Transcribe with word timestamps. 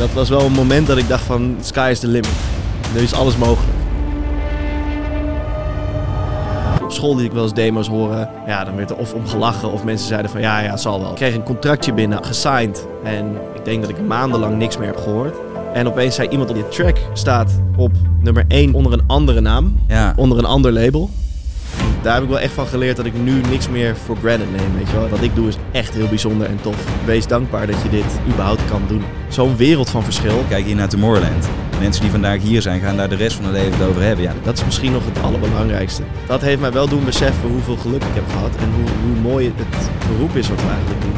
Dat 0.00 0.12
was 0.12 0.28
wel 0.28 0.40
een 0.40 0.52
moment 0.52 0.86
dat 0.86 0.96
ik 0.96 1.08
dacht 1.08 1.24
van, 1.24 1.56
sky 1.60 1.88
is 1.90 1.98
the 1.98 2.06
limit. 2.06 2.30
Er 2.94 3.02
is 3.02 3.14
alles 3.14 3.36
mogelijk. 3.36 3.72
Op 6.82 6.92
school 6.92 7.16
liet 7.16 7.24
ik 7.24 7.32
wel 7.32 7.42
eens 7.42 7.52
demo's 7.52 7.88
horen. 7.88 8.28
Ja, 8.46 8.64
dan 8.64 8.76
werd 8.76 8.90
er 8.90 8.96
of 8.96 9.14
om 9.14 9.26
gelachen 9.26 9.72
of 9.72 9.84
mensen 9.84 10.08
zeiden 10.08 10.30
van, 10.30 10.40
ja, 10.40 10.60
ja, 10.60 10.70
het 10.70 10.80
zal 10.80 11.00
wel. 11.00 11.10
Ik 11.10 11.16
kreeg 11.16 11.34
een 11.34 11.42
contractje 11.42 11.92
binnen, 11.92 12.24
gesigned. 12.24 12.86
En 13.04 13.36
ik 13.54 13.64
denk 13.64 13.80
dat 13.80 13.90
ik 13.90 14.06
maandenlang 14.06 14.56
niks 14.56 14.76
meer 14.76 14.86
heb 14.86 14.96
gehoord. 14.96 15.34
En 15.72 15.88
opeens 15.88 16.14
zei 16.14 16.28
iemand 16.28 16.50
op 16.50 16.54
die 16.54 16.68
track 16.68 16.98
staat 17.12 17.60
op 17.76 17.92
nummer 18.20 18.44
1 18.48 18.74
onder 18.74 18.92
een 18.92 19.04
andere 19.06 19.40
naam. 19.40 19.80
Ja. 19.88 20.12
Onder 20.16 20.38
een 20.38 20.44
ander 20.44 20.72
label. 20.72 21.10
Daar 22.02 22.14
heb 22.14 22.22
ik 22.22 22.28
wel 22.28 22.40
echt 22.40 22.52
van 22.52 22.66
geleerd 22.66 22.96
dat 22.96 23.06
ik 23.06 23.14
nu 23.22 23.40
niks 23.40 23.68
meer 23.68 23.96
voor 23.96 24.16
granted 24.16 24.50
neem. 24.50 24.76
Weet 24.76 24.90
je 24.90 24.96
wel? 24.96 25.08
Wat 25.08 25.22
ik 25.22 25.34
doe 25.34 25.48
is 25.48 25.56
echt 25.72 25.94
heel 25.94 26.08
bijzonder 26.08 26.46
en 26.46 26.58
tof. 26.62 27.04
Wees 27.04 27.26
dankbaar 27.26 27.66
dat 27.66 27.82
je 27.82 27.88
dit 27.88 28.04
überhaupt 28.28 28.64
kan 28.64 28.82
doen. 28.88 29.02
Zo'n 29.28 29.56
wereld 29.56 29.90
van 29.90 30.02
verschil. 30.02 30.44
Kijk 30.48 30.64
hier 30.64 30.74
naar 30.74 30.88
Tomorrowland. 30.88 31.48
Mensen 31.80 32.02
die 32.02 32.10
vandaag 32.10 32.42
hier 32.42 32.62
zijn, 32.62 32.80
gaan 32.80 32.96
daar 32.96 33.08
de 33.08 33.16
rest 33.16 33.36
van 33.36 33.44
hun 33.44 33.52
leven 33.52 33.78
het 33.78 33.88
over 33.88 34.02
hebben. 34.02 34.24
Ja, 34.24 34.32
Dat 34.42 34.56
is 34.58 34.64
misschien 34.64 34.92
nog 34.92 35.04
het 35.04 35.22
allerbelangrijkste. 35.22 36.02
Dat 36.26 36.40
heeft 36.40 36.60
mij 36.60 36.72
wel 36.72 36.88
doen 36.88 37.04
beseffen 37.04 37.48
hoeveel 37.48 37.76
geluk 37.76 38.02
ik 38.04 38.14
heb 38.14 38.28
gehad. 38.30 38.56
En 38.56 38.72
hoe, 38.72 38.90
hoe 39.04 39.30
mooi 39.30 39.52
het 39.56 39.88
beroep 40.08 40.36
is 40.36 40.48
wat 40.48 40.60
we 40.62 40.68
eigenlijk 40.68 41.00
doen. 41.00 41.14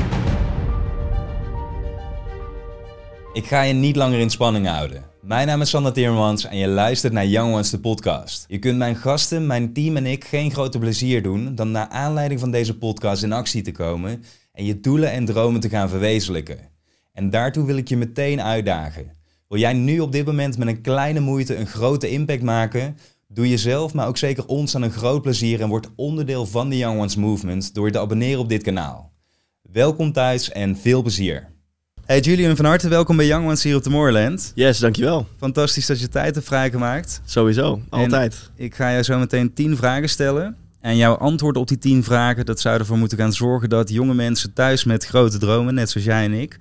Ik 3.33 3.47
ga 3.47 3.63
je 3.63 3.73
niet 3.73 3.97
langer 3.97 4.19
in 4.19 4.31
spanning 4.31 4.67
houden. 4.69 5.12
Mijn 5.23 5.47
naam 5.47 5.61
is 5.61 5.71
Sander 5.71 5.93
Timmermans 5.93 6.47
en 6.47 6.57
je 6.57 6.69
luistert 6.69 7.13
naar 7.13 7.27
Young 7.27 7.53
Ones, 7.53 7.71
de 7.71 7.81
podcast. 7.81 8.45
Je 8.49 8.59
kunt 8.59 8.79
mijn 8.79 8.97
gasten, 8.97 9.47
mijn 9.47 9.73
team 9.73 9.97
en 9.97 10.07
ik 10.07 10.25
geen 10.25 10.51
groter 10.51 10.81
plezier 10.81 11.23
doen 11.23 11.55
dan 11.55 11.71
naar 11.71 11.89
aanleiding 11.89 12.41
van 12.41 12.51
deze 12.51 12.79
podcast 12.79 13.23
in 13.23 13.33
actie 13.33 13.63
te 13.63 13.71
komen 13.71 14.23
en 14.53 14.65
je 14.65 14.81
doelen 14.81 15.11
en 15.11 15.25
dromen 15.25 15.61
te 15.61 15.69
gaan 15.69 15.89
verwezenlijken. 15.89 16.59
En 17.13 17.31
daartoe 17.31 17.67
wil 17.67 17.77
ik 17.77 17.89
je 17.89 17.97
meteen 17.97 18.43
uitdagen. 18.43 19.13
Wil 19.49 19.59
jij 19.59 19.73
nu 19.73 20.01
op 20.01 20.13
dit 20.13 20.27
moment 20.27 20.59
met 20.59 20.69
een 20.69 20.81
kleine 20.81 21.21
moeite 21.21 21.57
een 21.57 21.67
grote 21.67 22.11
impact 22.11 22.43
maken? 22.43 22.97
Doe 23.29 23.49
jezelf, 23.49 23.95
maar 23.95 24.07
ook 24.07 24.19
zeker 24.19 24.47
ons 24.47 24.75
aan 24.75 24.83
een 24.83 24.91
groot 24.91 25.23
plezier 25.23 25.61
en 25.61 25.69
word 25.69 25.89
onderdeel 25.97 26.47
van 26.47 26.69
de 26.69 26.77
Young 26.77 27.01
Ones 27.01 27.17
Movement 27.17 27.75
door 27.75 27.87
je 27.87 27.93
te 27.93 28.01
abonneren 28.01 28.41
op 28.41 28.49
dit 28.49 28.63
kanaal. 28.63 29.13
Welkom 29.63 30.13
thuis 30.13 30.51
en 30.51 30.77
veel 30.77 31.03
plezier. 31.03 31.53
Hey 32.07 32.21
Julian, 32.21 32.57
van 32.57 32.65
harte 32.65 32.89
welkom 32.89 33.17
bij 33.17 33.27
Young 33.27 33.47
Ones 33.47 33.63
hier 33.63 33.77
op 33.77 33.83
Tomorrowland. 33.83 34.53
Yes, 34.55 34.79
dankjewel. 34.79 35.27
Fantastisch 35.39 35.87
dat 35.87 36.01
je 36.01 36.09
tijd 36.09 36.35
hebt 36.35 36.47
vrijgemaakt. 36.47 37.21
Sowieso, 37.25 37.81
altijd. 37.89 38.51
Ik 38.57 38.75
ga 38.75 38.91
jou 38.91 39.03
zo 39.03 39.19
meteen 39.19 39.53
10 39.55 39.77
vragen 39.77 40.09
stellen. 40.09 40.57
En 40.81 40.97
jouw 40.97 41.15
antwoord 41.15 41.57
op 41.57 41.69
die 41.69 41.79
10 41.79 42.05
vragen, 42.05 42.47
dat 42.47 42.61
zou 42.61 42.79
ervoor 42.79 42.99
moeten 42.99 43.19
gaan 43.19 43.33
zorgen 43.33 43.69
dat 43.69 43.91
jonge 43.91 44.15
mensen 44.15 44.53
thuis 44.53 44.85
met 44.85 45.07
grote 45.07 45.39
dromen, 45.39 45.75
net 45.75 45.91
zoals 45.91 46.07
jij 46.07 46.25
en 46.25 46.33
ik, 46.33 46.57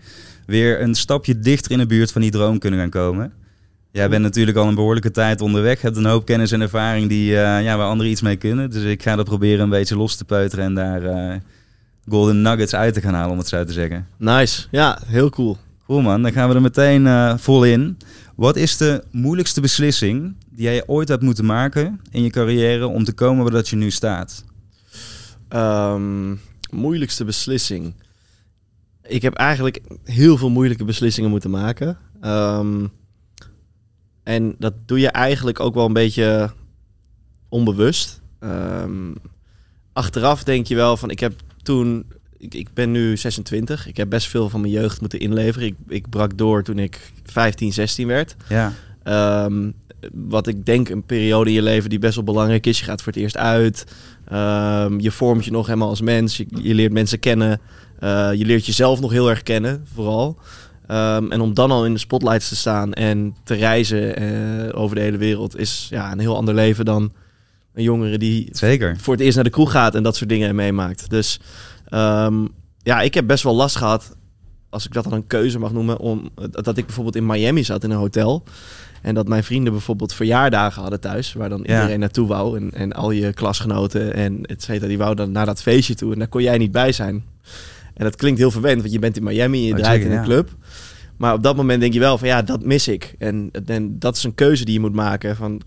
weer 0.45 0.81
een 0.81 0.95
stapje 0.95 1.39
dichter 1.39 1.71
in 1.71 1.77
de 1.77 1.85
buurt 1.85 2.11
van 2.11 2.21
die 2.21 2.31
droom 2.31 2.59
kunnen 2.59 2.79
gaan 2.79 2.89
komen. 2.89 3.33
Jij 3.91 4.09
bent 4.09 4.23
natuurlijk 4.23 4.57
al 4.57 4.67
een 4.67 4.75
behoorlijke 4.75 5.11
tijd 5.11 5.41
onderweg, 5.41 5.81
hebt 5.81 5.97
een 5.97 6.05
hoop 6.05 6.25
kennis 6.25 6.51
en 6.51 6.61
ervaring 6.61 7.09
die, 7.09 7.37
eh, 7.37 7.63
ja, 7.63 7.77
waar 7.77 7.87
anderen 7.87 8.11
iets 8.11 8.21
mee 8.21 8.35
kunnen. 8.35 8.69
Dus 8.69 8.83
ik 8.83 9.03
ga 9.03 9.15
dat 9.15 9.25
proberen 9.25 9.63
een 9.63 9.69
beetje 9.69 9.97
los 9.97 10.15
te 10.15 10.25
peuteren 10.25 10.65
en 10.65 10.73
daar 10.73 11.03
eh, 11.03 11.35
golden 12.07 12.41
nuggets 12.41 12.75
uit 12.75 12.93
te 12.93 13.01
gaan 13.01 13.13
halen, 13.13 13.31
om 13.31 13.37
het 13.37 13.47
zo 13.47 13.63
te 13.63 13.73
zeggen. 13.73 14.07
Nice. 14.17 14.67
Ja, 14.71 14.99
heel 15.05 15.29
cool. 15.29 15.57
Cool 15.85 16.01
man, 16.01 16.21
dan 16.21 16.31
gaan 16.31 16.49
we 16.49 16.55
er 16.55 16.61
meteen 16.61 17.07
eh, 17.07 17.37
vol 17.37 17.63
in. 17.63 17.97
Wat 18.35 18.55
is 18.55 18.77
de 18.77 19.03
moeilijkste 19.11 19.61
beslissing 19.61 20.35
die 20.49 20.63
jij 20.63 20.87
ooit 20.87 21.07
hebt 21.07 21.23
moeten 21.23 21.45
maken 21.45 22.01
in 22.11 22.23
je 22.23 22.29
carrière 22.29 22.87
om 22.87 23.03
te 23.03 23.13
komen 23.13 23.43
waar 23.43 23.53
dat 23.53 23.69
je 23.69 23.75
nu 23.75 23.91
staat? 23.91 24.43
Ehm, 25.47 26.35
moeilijkste 26.71 27.25
beslissing. 27.25 27.93
Ik 29.03 29.21
heb 29.21 29.33
eigenlijk 29.33 29.81
heel 30.03 30.37
veel 30.37 30.49
moeilijke 30.49 30.83
beslissingen 30.83 31.29
moeten 31.29 31.49
maken. 31.49 31.97
Ehm, 32.21 32.87
en 34.23 34.55
dat 34.57 34.73
doe 34.85 34.99
je 34.99 35.09
eigenlijk 35.09 35.59
ook 35.59 35.73
wel 35.73 35.85
een 35.85 35.93
beetje 35.93 36.51
onbewust. 37.49 38.21
Ehm, 38.39 39.13
achteraf 39.93 40.43
denk 40.43 40.67
je 40.67 40.75
wel 40.75 40.97
van, 40.97 41.09
ik 41.09 41.19
heb 41.19 41.33
toen, 41.61 42.05
ik, 42.37 42.53
ik 42.53 42.67
ben 42.73 42.91
nu 42.91 43.17
26. 43.17 43.87
Ik 43.87 43.97
heb 43.97 44.09
best 44.09 44.27
veel 44.27 44.49
van 44.49 44.61
mijn 44.61 44.73
jeugd 44.73 45.01
moeten 45.01 45.19
inleveren. 45.19 45.67
Ik, 45.67 45.75
ik 45.87 46.09
brak 46.09 46.37
door 46.37 46.63
toen 46.63 46.79
ik 46.79 47.11
15, 47.23 47.73
16 47.73 48.07
werd. 48.07 48.35
Ja, 48.49 48.73
Ehm, 49.03 49.71
wat 50.13 50.47
ik 50.47 50.65
denk 50.65 50.89
een 50.89 51.03
periode 51.03 51.49
in 51.49 51.55
je 51.55 51.61
leven 51.61 51.89
die 51.89 51.99
best 51.99 52.15
wel 52.15 52.23
belangrijk 52.23 52.65
is. 52.65 52.79
Je 52.79 52.85
gaat 52.85 53.01
voor 53.01 53.13
het 53.13 53.21
eerst 53.21 53.37
uit. 53.37 53.85
Ehm, 54.27 54.99
je 54.99 55.11
vormt 55.11 55.45
je 55.45 55.51
nog 55.51 55.65
helemaal 55.65 55.89
als 55.89 56.01
mens. 56.01 56.37
Je, 56.37 56.45
je 56.61 56.73
leert 56.73 56.93
mensen 56.93 57.19
kennen. 57.19 57.61
Eh, 57.99 58.29
je 58.33 58.45
leert 58.45 58.65
jezelf 58.65 58.99
nog 58.99 59.11
heel 59.11 59.29
erg 59.29 59.43
kennen, 59.43 59.85
vooral. 59.93 60.37
Ehm, 60.87 61.31
en 61.31 61.41
om 61.41 61.53
dan 61.53 61.71
al 61.71 61.85
in 61.85 61.93
de 61.93 61.99
spotlights 61.99 62.49
te 62.49 62.55
staan 62.55 62.93
en 62.93 63.35
te 63.43 63.53
reizen 63.53 64.15
eh, 64.15 64.79
over 64.79 64.95
de 64.95 65.01
hele 65.01 65.17
wereld... 65.17 65.57
is 65.57 65.87
ja, 65.89 66.11
een 66.11 66.19
heel 66.19 66.35
ander 66.35 66.53
leven 66.53 66.85
dan 66.85 67.11
een 67.73 67.83
jongere 67.83 68.17
die 68.17 68.47
zeker. 68.51 68.97
voor 68.99 69.13
het 69.13 69.23
eerst 69.23 69.35
naar 69.35 69.43
de 69.43 69.49
kroeg 69.49 69.71
gaat 69.71 69.95
en 69.95 70.03
dat 70.03 70.15
soort 70.15 70.29
dingen 70.29 70.55
meemaakt. 70.55 71.09
Dus 71.09 71.39
ehm, 71.87 72.45
ja, 72.83 73.01
ik 73.01 73.13
heb 73.13 73.27
best 73.27 73.43
wel 73.43 73.55
last 73.55 73.75
gehad, 73.75 74.15
als 74.69 74.85
ik 74.85 74.93
dat 74.93 75.03
dan 75.03 75.13
een 75.13 75.27
keuze 75.27 75.59
mag 75.59 75.71
noemen, 75.71 75.97
om 75.99 76.29
dat 76.51 76.77
ik 76.77 76.85
bijvoorbeeld 76.85 77.15
in 77.15 77.25
Miami 77.25 77.63
zat 77.63 77.83
in 77.83 77.91
een 77.91 77.97
hotel. 77.97 78.43
En 79.01 79.15
dat 79.15 79.27
mijn 79.27 79.43
vrienden 79.43 79.73
bijvoorbeeld 79.73 80.13
verjaardagen 80.13 80.81
hadden 80.81 80.99
thuis, 80.99 81.33
waar 81.33 81.49
dan 81.49 81.63
Ja. 81.65 81.75
iedereen 81.79 81.99
naartoe 81.99 82.27
wou. 82.27 82.57
En, 82.57 82.71
en 82.73 82.93
al 82.93 83.11
je 83.11 83.33
klasgenoten 83.33 84.13
en 84.13 84.45
et 84.45 84.63
cetera, 84.63 84.87
die 84.87 84.97
wou 84.97 85.15
dan 85.15 85.31
naar 85.31 85.45
dat 85.45 85.61
feestje 85.61 85.95
toe. 85.95 86.13
En 86.13 86.19
daar 86.19 86.27
kon 86.27 86.41
jij 86.41 86.57
niet 86.57 86.71
bij 86.71 86.91
zijn. 86.91 87.23
En 87.93 88.03
dat 88.03 88.15
klinkt 88.15 88.39
heel 88.39 88.51
verwend, 88.51 88.81
want 88.81 88.93
je 88.93 88.99
bent 88.99 89.17
in 89.17 89.23
Miami 89.23 89.59
en 89.61 89.65
je 89.67 89.73
Oh, 89.73 89.79
draait 89.79 90.01
in 90.03 90.07
een 90.11 90.17
ja. 90.17 90.23
club. 90.23 90.49
Maar 91.17 91.33
op 91.33 91.43
dat 91.43 91.55
moment 91.55 91.81
denk 91.81 91.93
je 91.93 91.99
wel 91.99 92.17
van 92.17 92.27
ja, 92.27 92.41
dat 92.41 92.65
mis 92.65 92.87
ik. 92.87 93.15
En, 93.17 93.49
en 93.65 93.99
dat 93.99 94.15
is 94.17 94.23
een 94.23 94.35
keuze 94.35 94.65
die 94.65 94.73
je 94.73 94.79
moet 94.79 94.93
maken. 94.93 95.35
Van, 95.35 95.61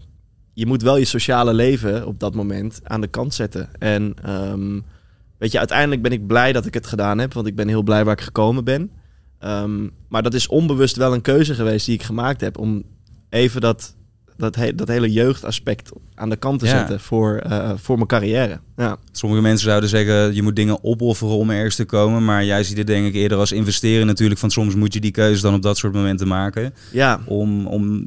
je 0.54 0.66
moet 0.66 0.82
wel 0.82 0.96
je 0.96 1.04
sociale 1.04 1.54
leven 1.54 2.06
op 2.06 2.20
dat 2.20 2.34
moment 2.34 2.80
aan 2.84 3.00
de 3.00 3.06
kant 3.06 3.34
zetten. 3.34 3.68
En 3.78 4.14
ehm, 4.22 4.80
weet 5.38 5.52
je, 5.52 5.58
uiteindelijk 5.58 6.02
ben 6.02 6.12
ik 6.12 6.26
blij 6.26 6.52
dat 6.52 6.66
ik 6.66 6.74
het 6.74 6.86
gedaan 6.86 7.18
heb. 7.18 7.32
Want 7.32 7.46
ik 7.46 7.56
ben 7.56 7.68
heel 7.68 7.82
blij 7.82 8.04
waar 8.04 8.14
ik 8.18 8.20
gekomen 8.24 8.64
ben. 8.64 8.90
Ehm, 9.38 9.88
maar 10.08 10.22
dat 10.22 10.34
is 10.34 10.46
onbewust 10.46 10.96
wel 10.96 11.14
een 11.14 11.20
keuze 11.20 11.54
geweest 11.54 11.86
die 11.86 11.94
ik 11.94 12.02
gemaakt 12.02 12.40
heb. 12.40 12.58
Om 12.58 12.82
even 13.28 13.60
dat, 13.60 13.94
dat, 14.36 14.54
he- 14.56 14.74
dat 14.74 14.88
hele 14.88 15.12
jeugdaspect 15.12 15.90
aan 16.14 16.30
de 16.30 16.36
kant 16.36 16.58
te 16.60 16.66
Ja. 16.66 16.78
zetten 16.78 17.00
voor, 17.00 17.36
eh, 17.36 17.70
voor 17.76 17.96
mijn 17.96 18.08
carrière. 18.08 18.60
Ja. 18.76 18.96
Sommige 19.12 19.42
mensen 19.42 19.68
zouden 19.68 19.88
zeggen, 19.88 20.34
je 20.34 20.42
moet 20.42 20.56
dingen 20.56 20.84
opofferen 20.84 21.34
om 21.36 21.50
ergens 21.50 21.76
te 21.76 21.84
komen. 21.84 22.24
Maar 22.24 22.44
jij 22.44 22.64
ziet 22.64 22.76
het 22.78 22.86
denk 22.86 23.06
ik 23.06 23.14
eerder 23.14 23.38
als 23.38 23.52
investeren 23.52 24.06
natuurlijk. 24.06 24.40
Van 24.40 24.50
soms 24.50 24.74
moet 24.74 24.92
je 24.94 25.00
die 25.00 25.10
keuze 25.10 25.42
dan 25.42 25.54
op 25.54 25.62
dat 25.62 25.76
soort 25.78 25.92
momenten 25.94 26.28
maken. 26.28 26.74
ja, 26.92 27.20
Om, 27.26 27.66
om 27.66 28.04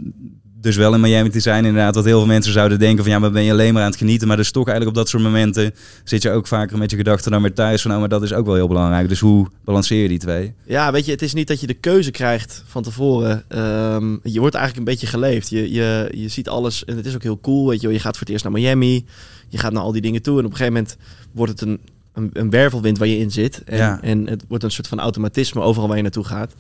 dus 0.62 0.76
wel 0.76 0.94
in 0.94 1.00
Miami 1.00 1.30
te 1.30 1.40
zijn 1.40 1.66
inderdaad. 1.66 1.96
Wat 1.96 2.06
heel 2.06 2.18
veel 2.18 2.28
mensen 2.28 2.54
zouden 2.54 2.80
denken 2.80 3.04
van 3.04 3.14
ja, 3.14 3.20
maar 3.20 3.32
ben 3.32 3.44
je 3.44 3.52
alleen 3.52 3.74
maar 3.74 3.84
aan 3.84 3.90
het 3.90 3.98
genieten. 3.98 4.28
Maar 4.28 4.38
dus 4.38 4.52
toch 4.52 4.68
eigenlijk 4.68 4.98
op 4.98 5.04
dat 5.04 5.10
soort 5.12 5.24
momenten 5.24 5.74
zit 6.04 6.22
je 6.22 6.32
ook 6.32 6.48
vaker 6.48 6.78
met 6.78 6.92
je 6.92 6.98
gedachten 6.98 7.32
dan 7.32 7.42
weer 7.42 7.54
thuis. 7.54 7.82
Van, 7.82 7.90
nou, 7.90 8.02
maar 8.02 8.10
dat 8.10 8.24
is 8.24 8.34
ook 8.34 8.46
wel 8.46 8.56
heel 8.56 8.68
belangrijk. 8.68 9.10
Dus 9.10 9.20
hoe 9.20 9.48
balanceer 9.64 10.02
je 10.02 10.08
die 10.08 10.18
twee? 10.20 10.54
Ja, 10.66 10.92
weet 10.92 11.06
je, 11.06 11.12
het 11.12 11.22
is 11.22 11.34
niet 11.34 11.48
dat 11.48 11.60
je 11.62 11.68
de 11.68 11.74
keuze 11.74 12.12
krijgt 12.12 12.64
van 12.68 12.84
tevoren. 12.84 13.44
Ehm, 13.48 14.12
je 14.24 14.40
wordt 14.40 14.56
eigenlijk 14.56 14.78
een 14.78 14.94
beetje 14.94 15.08
geleefd. 15.08 15.50
Je, 15.50 15.72
je, 15.72 16.12
je 16.16 16.28
ziet 16.28 16.50
alles 16.50 16.86
en 16.86 16.96
het 16.98 17.06
is 17.06 17.16
ook 17.16 17.24
heel 17.24 17.40
cool. 17.40 17.68
Weet 17.70 17.82
je, 17.82 17.88
je 17.92 18.00
gaat 18.00 18.12
voor 18.18 18.26
het 18.26 18.30
eerst 18.30 18.44
naar 18.44 18.54
Miami. 18.54 19.06
Je 19.50 19.58
gaat 19.58 19.72
naar 19.72 19.84
al 19.84 19.92
die 19.92 20.02
dingen 20.02 20.22
toe. 20.22 20.40
En 20.40 20.46
op 20.46 20.52
een 20.52 20.58
gegeven 20.58 20.74
moment 20.74 20.98
wordt 21.32 21.52
het 21.52 21.62
een, 21.62 21.80
een, 22.14 22.30
een 22.34 22.50
wervelwind 22.50 22.98
waar 22.98 23.08
je 23.08 23.18
in 23.18 23.32
zit. 23.32 23.62
En, 23.66 23.78
Ja. 23.78 24.00
en 24.02 24.28
het 24.28 24.44
wordt 24.48 24.64
een 24.64 24.72
soort 24.72 24.88
van 24.88 25.00
automatisme 25.00 25.62
overal 25.62 25.88
waar 25.88 25.98
je 25.98 26.04
naartoe 26.04 26.24
gaat. 26.26 26.54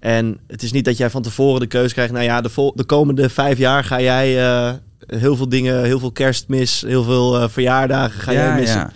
En 0.00 0.38
het 0.46 0.62
is 0.62 0.72
niet 0.72 0.84
dat 0.84 0.96
jij 0.96 1.10
van 1.10 1.22
tevoren 1.22 1.60
de 1.60 1.66
keuze 1.66 1.94
krijgt. 1.94 2.12
Nou 2.12 2.24
ja, 2.24 2.40
de, 2.40 2.48
vol, 2.48 2.72
de 2.74 2.84
komende 2.84 3.28
vijf 3.28 3.58
jaar 3.58 3.84
ga 3.84 4.00
jij 4.00 4.44
eh, 4.46 4.72
heel 5.06 5.36
veel 5.36 5.48
dingen, 5.48 5.84
heel 5.84 5.98
veel 5.98 6.12
kerstmis, 6.12 6.80
heel 6.86 7.04
veel 7.04 7.40
eh, 7.40 7.48
verjaardagen 7.48 8.20
ga 8.20 8.32
jij 8.32 8.54
missen. 8.54 8.78
ja. 8.78 8.90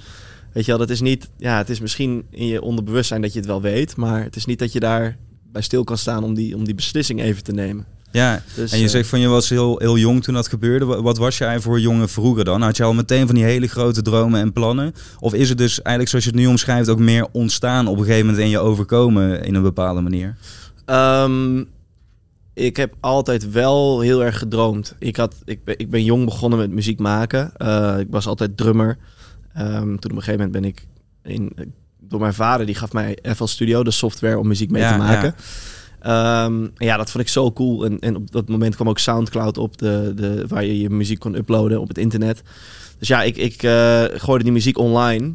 Weet 0.53 0.65
je 0.65 0.71
wel, 0.71 0.81
dat 0.81 0.91
is 0.91 1.01
niet... 1.01 1.29
Ja, 1.39 1.57
het 1.57 1.69
is 1.71 1.81
misschien 1.81 2.25
in 2.31 2.47
je 2.47 2.63
onderbewustzijn 2.63 3.21
dat 3.23 3.33
je 3.33 3.39
het 3.39 3.49
wel 3.49 3.61
weet... 3.63 3.97
maar 3.97 4.23
het 4.23 4.37
is 4.37 4.45
niet 4.45 4.59
dat 4.59 4.73
je 4.73 4.81
daar 4.81 5.17
bij 5.53 5.63
stil 5.63 5.85
kan 5.85 5.99
staan 5.99 6.25
om 6.25 6.35
die, 6.35 6.57
om 6.57 6.65
die 6.65 6.75
beslissing 6.75 7.21
even 7.23 7.43
te 7.43 7.53
nemen. 7.53 7.85
ja. 8.11 8.43
Dus, 8.55 8.73
En 8.73 8.79
je 8.79 8.85
eh, 8.85 8.91
zegt 8.91 9.09
van 9.09 9.21
je 9.21 9.29
was 9.29 9.49
heel, 9.49 9.79
heel 9.79 9.99
jong 9.99 10.23
toen 10.23 10.35
dat 10.35 10.49
gebeurde. 10.49 10.85
Wa- 10.85 11.03
Wat 11.03 11.19
was 11.19 11.39
jij 11.39 11.61
voor 11.61 11.81
jongen 11.81 12.09
vroeger 12.09 12.45
dan? 12.45 12.63
Had 12.63 12.77
je 12.77 12.83
al 12.83 12.95
meteen 12.95 13.27
van 13.27 13.35
die 13.35 13.45
hele 13.45 13.67
grote 13.67 14.03
dromen 14.03 14.41
en 14.41 14.53
plannen? 14.53 14.93
Of 15.19 15.35
is 15.35 15.49
het 15.49 15.59
dus 15.59 15.73
eigenlijk 15.83 16.09
zoals 16.09 16.25
je 16.25 16.31
het 16.31 16.41
nu 16.41 16.47
omschrijft 16.47 16.89
ook 16.89 16.99
meer 16.99 17.27
ontstaan 17.33 17.87
op 17.87 17.99
een 17.99 18.05
gegeven 18.05 18.27
moment 18.27 18.43
en 18.45 18.51
je 18.51 18.59
overkomen 18.59 19.43
in 19.45 19.55
een 19.55 19.63
bepaalde 19.63 20.01
manier? 20.01 20.37
Ehm, 20.91 21.65
ik 22.55 22.77
heb 22.77 22.95
altijd 23.01 23.51
wel 23.51 24.01
heel 24.01 24.25
erg 24.25 24.39
gedroomd. 24.39 24.95
Ik, 24.99 25.17
had, 25.17 25.37
ik, 25.45 25.65
ben, 25.65 25.79
ik 25.79 25.91
ben 25.91 26.05
jong 26.05 26.25
begonnen 26.25 26.59
met 26.59 26.71
muziek 26.71 26.99
maken. 26.99 27.57
Eh, 27.57 27.99
ik 27.99 28.07
was 28.11 28.27
altijd 28.27 28.57
drummer. 28.57 28.99
Ehm, 29.55 29.83
toen 29.83 30.11
op 30.11 30.17
een 30.17 30.23
gegeven 30.23 30.33
moment 30.33 30.53
ben 30.53 30.65
ik... 30.65 30.87
In, 31.23 31.53
door 31.99 32.21
mijn 32.21 32.35
vader, 32.35 32.67
die 32.67 32.75
gaf 32.75 32.93
mij 32.93 33.19
FL 33.35 33.45
Studio, 33.45 33.83
de 33.83 33.91
software 33.91 34.39
om 34.39 34.49
muziek 34.49 34.71
mee 34.71 34.83
Ja, 34.83 34.93
te 34.93 34.99
maken. 34.99 35.35
Ehm, 36.01 36.63
en 36.63 36.87
ja, 36.87 36.97
dat 36.97 37.11
vond 37.11 37.25
ik 37.25 37.31
zo 37.31 37.53
cool. 37.53 37.85
En, 37.85 37.99
en 37.99 38.17
op 38.17 38.31
dat 38.31 38.49
moment 38.49 38.75
kwam 38.75 38.89
ook 38.89 38.99
Soundcloud 38.99 39.59
op, 39.59 39.79
de, 39.79 40.13
de, 40.17 40.45
waar 40.49 40.65
je 40.65 40.81
je 40.81 40.91
muziek 40.91 41.19
kon 41.19 41.35
uploaden 41.35 41.81
op 41.81 41.89
het 41.89 41.99
internet. 41.99 42.43
Dus 42.99 43.09
ja, 43.09 43.23
ik, 43.23 43.37
ik 43.37 43.63
eh, 43.63 44.05
gooide 44.05 44.45
die 44.45 44.53
muziek 44.53 44.79
online. 44.79 45.35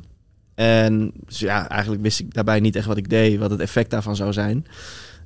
En 0.56 1.12
dus 1.25 1.40
ja, 1.40 1.69
eigenlijk 1.69 2.02
wist 2.02 2.19
ik 2.19 2.34
daarbij 2.34 2.60
niet 2.60 2.75
echt 2.75 2.86
wat 2.86 2.98
ik 2.98 3.10
deed, 3.10 3.40
wat 3.40 3.52
het 3.52 3.60
effect 3.60 3.90
daarvan 3.90 4.16
zou 4.16 4.34
zijn. 4.34 4.66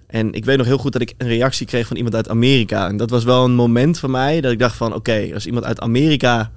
En 0.09 0.33
ik 0.33 0.45
weet 0.45 0.57
nog 0.57 0.65
heel 0.65 0.77
goed 0.77 0.93
dat 0.93 1.01
ik 1.01 1.13
een 1.17 1.27
reactie 1.27 1.65
kreeg 1.65 1.87
van 1.87 1.95
iemand 1.95 2.15
uit 2.15 2.29
Amerika. 2.29 2.87
En 2.87 2.97
dat 2.97 3.09
was 3.09 3.23
wel 3.23 3.43
een 3.43 3.55
moment 3.55 3.99
van 3.99 4.11
mij 4.11 4.41
dat 4.41 4.51
ik 4.51 4.59
dacht 4.59 4.75
van... 4.75 4.93
oké, 4.93 5.29
als 5.33 5.45
iemand 5.45 5.65
uit 5.65 5.79
Amerika 5.79 6.51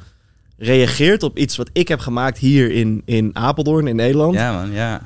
reageert 0.57 1.23
op 1.23 1.39
iets 1.39 1.57
wat 1.57 1.71
ik 1.73 1.89
heb 1.89 2.01
gemaakt 2.01 2.39
hier 2.39 2.71
in, 2.71 3.03
in 3.05 3.31
Apeldoorn 3.33 3.87
in 3.87 3.97
Nederland... 3.97 4.35
Ja, 4.35 4.53
man, 4.53 4.73
ja. 4.73 5.03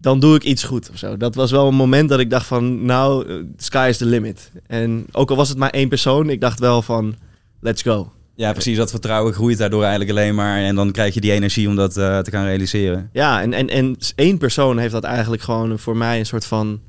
dan 0.00 0.20
doe 0.20 0.34
ik 0.34 0.42
iets 0.42 0.64
goed 0.64 0.90
of 0.90 0.98
zo. 0.98 1.16
Dat 1.16 1.34
was 1.34 1.50
wel 1.50 1.68
een 1.68 1.74
moment 1.74 2.08
dat 2.08 2.20
ik 2.20 2.30
dacht 2.30 2.46
van... 2.46 2.84
nou, 2.84 3.28
eh, 3.28 3.34
sky 3.56 3.86
is 3.88 3.96
the 3.96 4.06
limit. 4.06 4.50
En 4.66 5.06
ook 5.12 5.30
al 5.30 5.36
was 5.36 5.48
het 5.48 5.58
maar 5.58 5.70
één 5.70 5.88
persoon, 5.88 6.30
ik 6.30 6.40
dacht 6.40 6.58
wel 6.58 6.82
van... 6.82 7.14
let's 7.60 7.82
go. 7.82 8.12
Ja, 8.34 8.52
precies. 8.52 8.76
Dat 8.76 8.90
vertrouwen 8.90 9.32
groeit 9.32 9.58
daardoor 9.58 9.82
eigenlijk 9.82 10.10
alleen 10.10 10.34
maar. 10.34 10.58
En 10.58 10.74
dan 10.74 10.90
krijg 10.90 11.14
je 11.14 11.20
die 11.20 11.32
energie 11.32 11.68
om 11.68 11.76
dat 11.76 11.96
eh, 11.96 12.18
te 12.18 12.30
gaan 12.30 12.44
realiseren. 12.44 13.10
Ja, 13.12 13.42
en, 13.42 13.52
en, 13.52 13.68
en 13.68 13.96
één 14.14 14.38
persoon 14.38 14.78
heeft 14.78 14.92
dat 14.92 15.04
eigenlijk 15.04 15.42
gewoon 15.42 15.78
voor 15.78 15.96
mij 15.96 16.18
een 16.18 16.26
soort 16.26 16.44
van... 16.44 16.80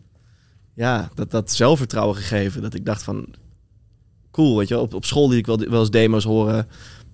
ja, 0.75 1.09
dat, 1.15 1.31
dat 1.31 1.51
zelfvertrouwen 1.51 2.15
gegeven. 2.15 2.61
Dat 2.61 2.73
ik 2.73 2.85
dacht 2.85 3.03
van... 3.03 3.25
cool, 4.31 4.57
weet 4.57 4.67
je. 4.67 4.79
Op, 4.79 4.93
op 4.93 5.05
school 5.05 5.29
liet 5.29 5.37
ik 5.39 5.45
wel, 5.45 5.57
wel 5.57 5.79
eens 5.79 5.89
demo's 5.89 6.23
horen... 6.23 6.67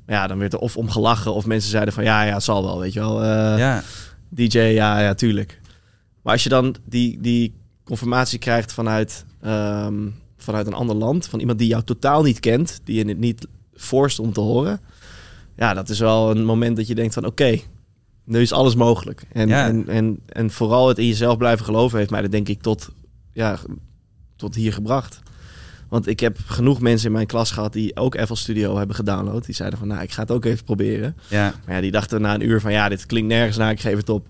Maar 0.06 0.18
ja, 0.18 0.28
dan 0.28 0.38
werd 0.38 0.54
er 0.54 0.60
of 0.60 0.78
om 0.78 0.90
gelachen 0.90 1.34
of 1.34 1.46
mensen 1.46 1.70
zeiden 1.70 1.94
van 1.94 2.04
ja, 2.04 2.24
ja, 2.24 2.34
het 2.34 2.44
zal 2.44 2.64
wel, 2.64 2.80
weet 2.80 2.94
je 2.94 3.00
wel. 3.00 3.24
Eh, 3.24 3.58
ja, 3.58 3.84
DJ, 4.30 4.60
ja, 4.60 5.00
ja, 5.00 5.14
tuurlijk. 5.14 5.60
Maar 6.22 6.34
als 6.34 6.44
je 6.44 6.50
dan 6.50 6.76
die, 6.86 7.22
die 7.22 7.54
confirmatie 7.84 8.40
krijgt 8.40 8.74
vanuit, 8.74 9.26
ehm, 9.42 10.08
vanuit 10.38 10.68
een 10.68 10.74
ander 10.74 10.96
land, 10.96 11.28
van 11.28 11.40
iemand 11.40 11.60
die 11.60 11.68
jou 11.68 11.84
totaal 11.84 12.24
niet 12.24 12.40
kent, 12.40 12.80
die 12.84 12.96
je 13.04 13.08
het 13.10 13.20
niet 13.20 13.48
forst 13.74 14.20
om 14.20 14.34
te 14.34 14.40
horen, 14.40 14.80
ja, 15.56 15.74
dat 15.74 15.90
is 15.90 16.00
wel 16.00 16.32
een 16.32 16.46
moment 16.46 16.78
dat 16.78 16.88
je 16.88 16.96
denkt 16.96 17.14
van 17.14 17.26
oké, 17.26 17.60
nu 18.24 18.42
is 18.42 18.52
alles 18.54 18.76
mogelijk. 18.76 19.24
En, 19.32 19.48
Ja. 19.48 19.68
en, 19.68 19.88
en, 19.88 20.20
en 20.26 20.52
vooral 20.52 20.88
het 20.88 20.98
in 20.98 21.08
jezelf 21.08 21.38
blijven 21.38 21.66
geloven 21.66 21.98
heeft 21.98 22.12
mij 22.12 22.22
dat 22.22 22.32
denk 22.32 22.48
ik 22.50 22.62
tot, 22.62 22.90
ja, 23.34 23.58
tot 24.36 24.56
hier 24.56 24.74
gebracht. 24.74 25.20
Want 25.90 26.08
ik 26.08 26.20
heb 26.20 26.38
genoeg 26.46 26.80
mensen 26.82 27.08
in 27.08 27.14
mijn 27.14 27.26
klas 27.28 27.52
gehad 27.52 27.74
die 27.74 27.96
ook 27.96 28.20
FL 28.26 28.34
Studio 28.34 28.78
hebben 28.78 28.96
gedownload. 28.96 29.46
Die 29.46 29.56
zeiden 29.56 29.80
van, 29.80 29.88
nou, 29.88 30.02
ik 30.02 30.12
ga 30.12 30.22
het 30.22 30.32
ook 30.32 30.46
even 30.46 30.64
proberen. 30.64 31.16
ja, 31.28 31.54
Maar 31.66 31.76
ja, 31.76 31.82
die 31.82 31.92
dachten 31.92 32.22
na 32.22 32.34
een 32.34 32.48
uur 32.50 32.62
van 32.62 32.72
ja, 32.72 32.90
dit 32.90 33.06
klinkt 33.06 33.28
nergens 33.30 33.58
naar, 33.58 33.72
ik 33.72 33.80
geef 33.80 33.98
het 33.98 34.10
op. 34.10 34.28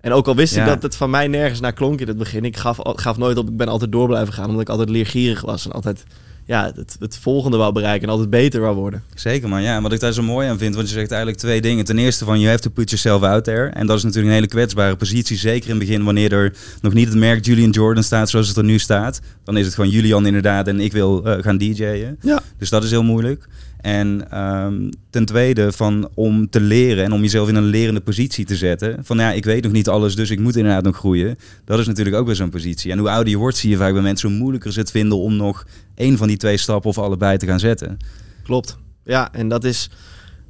En 0.00 0.12
ook 0.12 0.26
al 0.26 0.36
wist 0.36 0.54
Ja. 0.54 0.60
ik 0.62 0.68
dat 0.68 0.82
het 0.82 0.96
van 0.96 1.10
mij 1.10 1.28
nergens 1.28 1.60
naar 1.60 1.72
klonk 1.72 2.00
in 2.00 2.08
het 2.08 2.16
begin, 2.18 2.44
ik 2.44 2.56
gaf, 2.56 2.78
gaf 2.82 3.16
nooit 3.16 3.36
op, 3.36 3.48
ik 3.48 3.56
ben 3.56 3.68
altijd 3.68 3.92
door 3.92 4.06
blijven 4.06 4.34
gaan, 4.34 4.44
omdat 4.46 4.60
ik 4.60 4.68
altijd 4.68 4.88
leergierig 4.88 5.40
was 5.40 5.64
en 5.64 5.72
altijd 5.72 6.04
ja, 6.50 6.72
het, 6.74 6.96
het 7.00 7.16
volgende 7.16 7.56
wou 7.56 7.72
bereiken 7.72 8.02
en 8.06 8.12
altijd 8.12 8.30
beter 8.30 8.60
wou 8.60 8.76
worden. 8.76 9.02
zeker 9.14 9.48
man. 9.48 9.62
Ja, 9.62 9.76
en 9.76 9.82
wat 9.82 9.92
ik 9.92 10.00
daar 10.00 10.12
zo 10.12 10.22
mooi 10.22 10.48
aan 10.48 10.58
vind, 10.58 10.74
want 10.74 10.88
je 10.88 10.94
zegt 10.94 11.10
eigenlijk 11.10 11.40
twee 11.40 11.60
dingen. 11.60 11.84
Ten 11.84 11.98
eerste 11.98 12.24
van, 12.24 12.38
you 12.38 12.50
have 12.50 12.62
to 12.62 12.70
put 12.70 12.90
yourself 12.90 13.22
out 13.22 13.44
there. 13.44 13.66
En 13.68 13.86
dat 13.86 13.96
is 13.96 14.02
natuurlijk 14.02 14.28
een 14.28 14.34
hele 14.34 14.46
kwetsbare 14.46 14.96
positie. 14.96 15.36
Zeker 15.36 15.70
in 15.70 15.76
het 15.76 15.86
begin, 15.86 16.04
wanneer 16.04 16.32
er 16.32 16.52
nog 16.80 16.92
niet 16.92 17.08
het 17.08 17.16
merk 17.16 17.44
Julian 17.44 17.70
Jordan 17.70 18.02
staat 18.02 18.30
zoals 18.30 18.48
het 18.48 18.56
er 18.56 18.64
nu 18.64 18.78
staat. 18.78 19.20
Dan 19.44 19.56
is 19.56 19.64
het 19.64 19.74
gewoon 19.74 19.90
Julian 19.90 20.26
inderdaad 20.26 20.66
en 20.68 20.80
ik 20.80 20.92
wil 20.92 21.24
eh, 21.24 21.42
gaan 21.42 21.58
DJ'en. 21.58 22.18
Ja. 22.20 22.42
Dus 22.58 22.68
dat 22.68 22.84
is 22.84 22.90
heel 22.90 23.02
moeilijk. 23.02 23.48
En 23.80 24.30
ehm, 24.30 24.90
ten 25.10 25.24
tweede, 25.24 25.72
van 25.72 26.08
om 26.14 26.50
te 26.50 26.60
leren 26.60 27.04
en 27.04 27.12
om 27.12 27.20
jezelf 27.20 27.48
in 27.48 27.54
een 27.54 27.64
lerende 27.64 28.00
positie 28.00 28.44
te 28.44 28.56
zetten. 28.56 29.04
Van 29.04 29.18
ja, 29.18 29.32
ik 29.32 29.44
weet 29.44 29.62
nog 29.62 29.72
niet 29.72 29.88
alles, 29.88 30.16
dus 30.16 30.30
ik 30.30 30.38
moet 30.38 30.56
inderdaad 30.56 30.84
nog 30.84 30.96
groeien. 30.96 31.36
Dat 31.64 31.78
is 31.78 31.86
natuurlijk 31.86 32.16
ook 32.16 32.26
weer 32.26 32.34
zo'n 32.34 32.50
positie. 32.50 32.92
En 32.92 32.98
hoe 32.98 33.10
ouder 33.10 33.32
je 33.32 33.38
wordt, 33.38 33.56
zie 33.56 33.70
je 33.70 33.76
vaak 33.76 33.92
bij 33.92 34.02
mensen 34.02 34.28
hoe 34.28 34.38
moeilijker 34.38 34.72
ze 34.72 34.80
het 34.80 34.90
vinden 34.90 35.18
om 35.18 35.36
nog 35.36 35.66
één 35.94 36.16
van 36.16 36.28
die 36.28 36.36
twee 36.36 36.56
stappen 36.56 36.90
of 36.90 36.98
allebei 36.98 37.36
te 37.36 37.46
gaan 37.46 37.60
zetten. 37.60 37.96
Klopt. 38.42 38.76
Ja, 39.04 39.32
en 39.32 39.48
dat 39.48 39.64
is, 39.64 39.90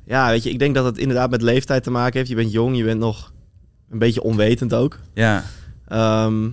ja, 0.04 0.28
weet 0.28 0.42
je, 0.42 0.50
ik 0.50 0.58
denk 0.58 0.74
dat 0.74 0.84
het 0.84 0.98
inderdaad 0.98 1.30
met 1.30 1.42
leeftijd 1.42 1.82
te 1.82 1.90
maken 1.90 2.18
heeft. 2.18 2.30
Je 2.30 2.36
bent 2.36 2.52
jong, 2.52 2.76
je 2.76 2.84
bent 2.84 3.00
nog 3.00 3.32
een 3.90 3.98
beetje 3.98 4.22
onwetend 4.22 4.74
ook. 4.74 4.98
Ja, 5.14 5.44
Ehm, 5.90 6.48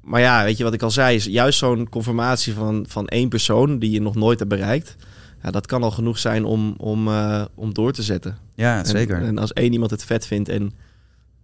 maar 0.00 0.20
ja, 0.20 0.44
weet 0.44 0.56
je 0.56 0.64
wat 0.64 0.74
ik 0.74 0.82
al 0.82 0.90
zei, 0.90 1.16
is 1.16 1.24
juist 1.24 1.58
zo'n 1.58 1.88
confirmatie 1.88 2.54
van, 2.54 2.84
van 2.88 3.06
één 3.06 3.28
persoon 3.28 3.78
die 3.78 3.90
je 3.90 4.00
nog 4.00 4.14
nooit 4.14 4.38
hebt 4.38 4.50
bereikt. 4.50 4.96
Ja, 5.42 5.50
dat 5.50 5.66
kan 5.66 5.82
al 5.82 5.90
genoeg 5.90 6.18
zijn 6.18 6.44
om, 6.44 6.74
om, 6.76 7.08
eh, 7.08 7.44
om 7.54 7.74
door 7.74 7.92
te 7.92 8.02
zetten. 8.02 8.36
ja 8.54 8.84
zeker. 8.84 9.22
En, 9.22 9.38
als 9.38 9.52
één 9.52 9.72
iemand 9.72 9.90
het 9.90 10.04
vet 10.04 10.26
vindt 10.26 10.48
en 10.48 10.72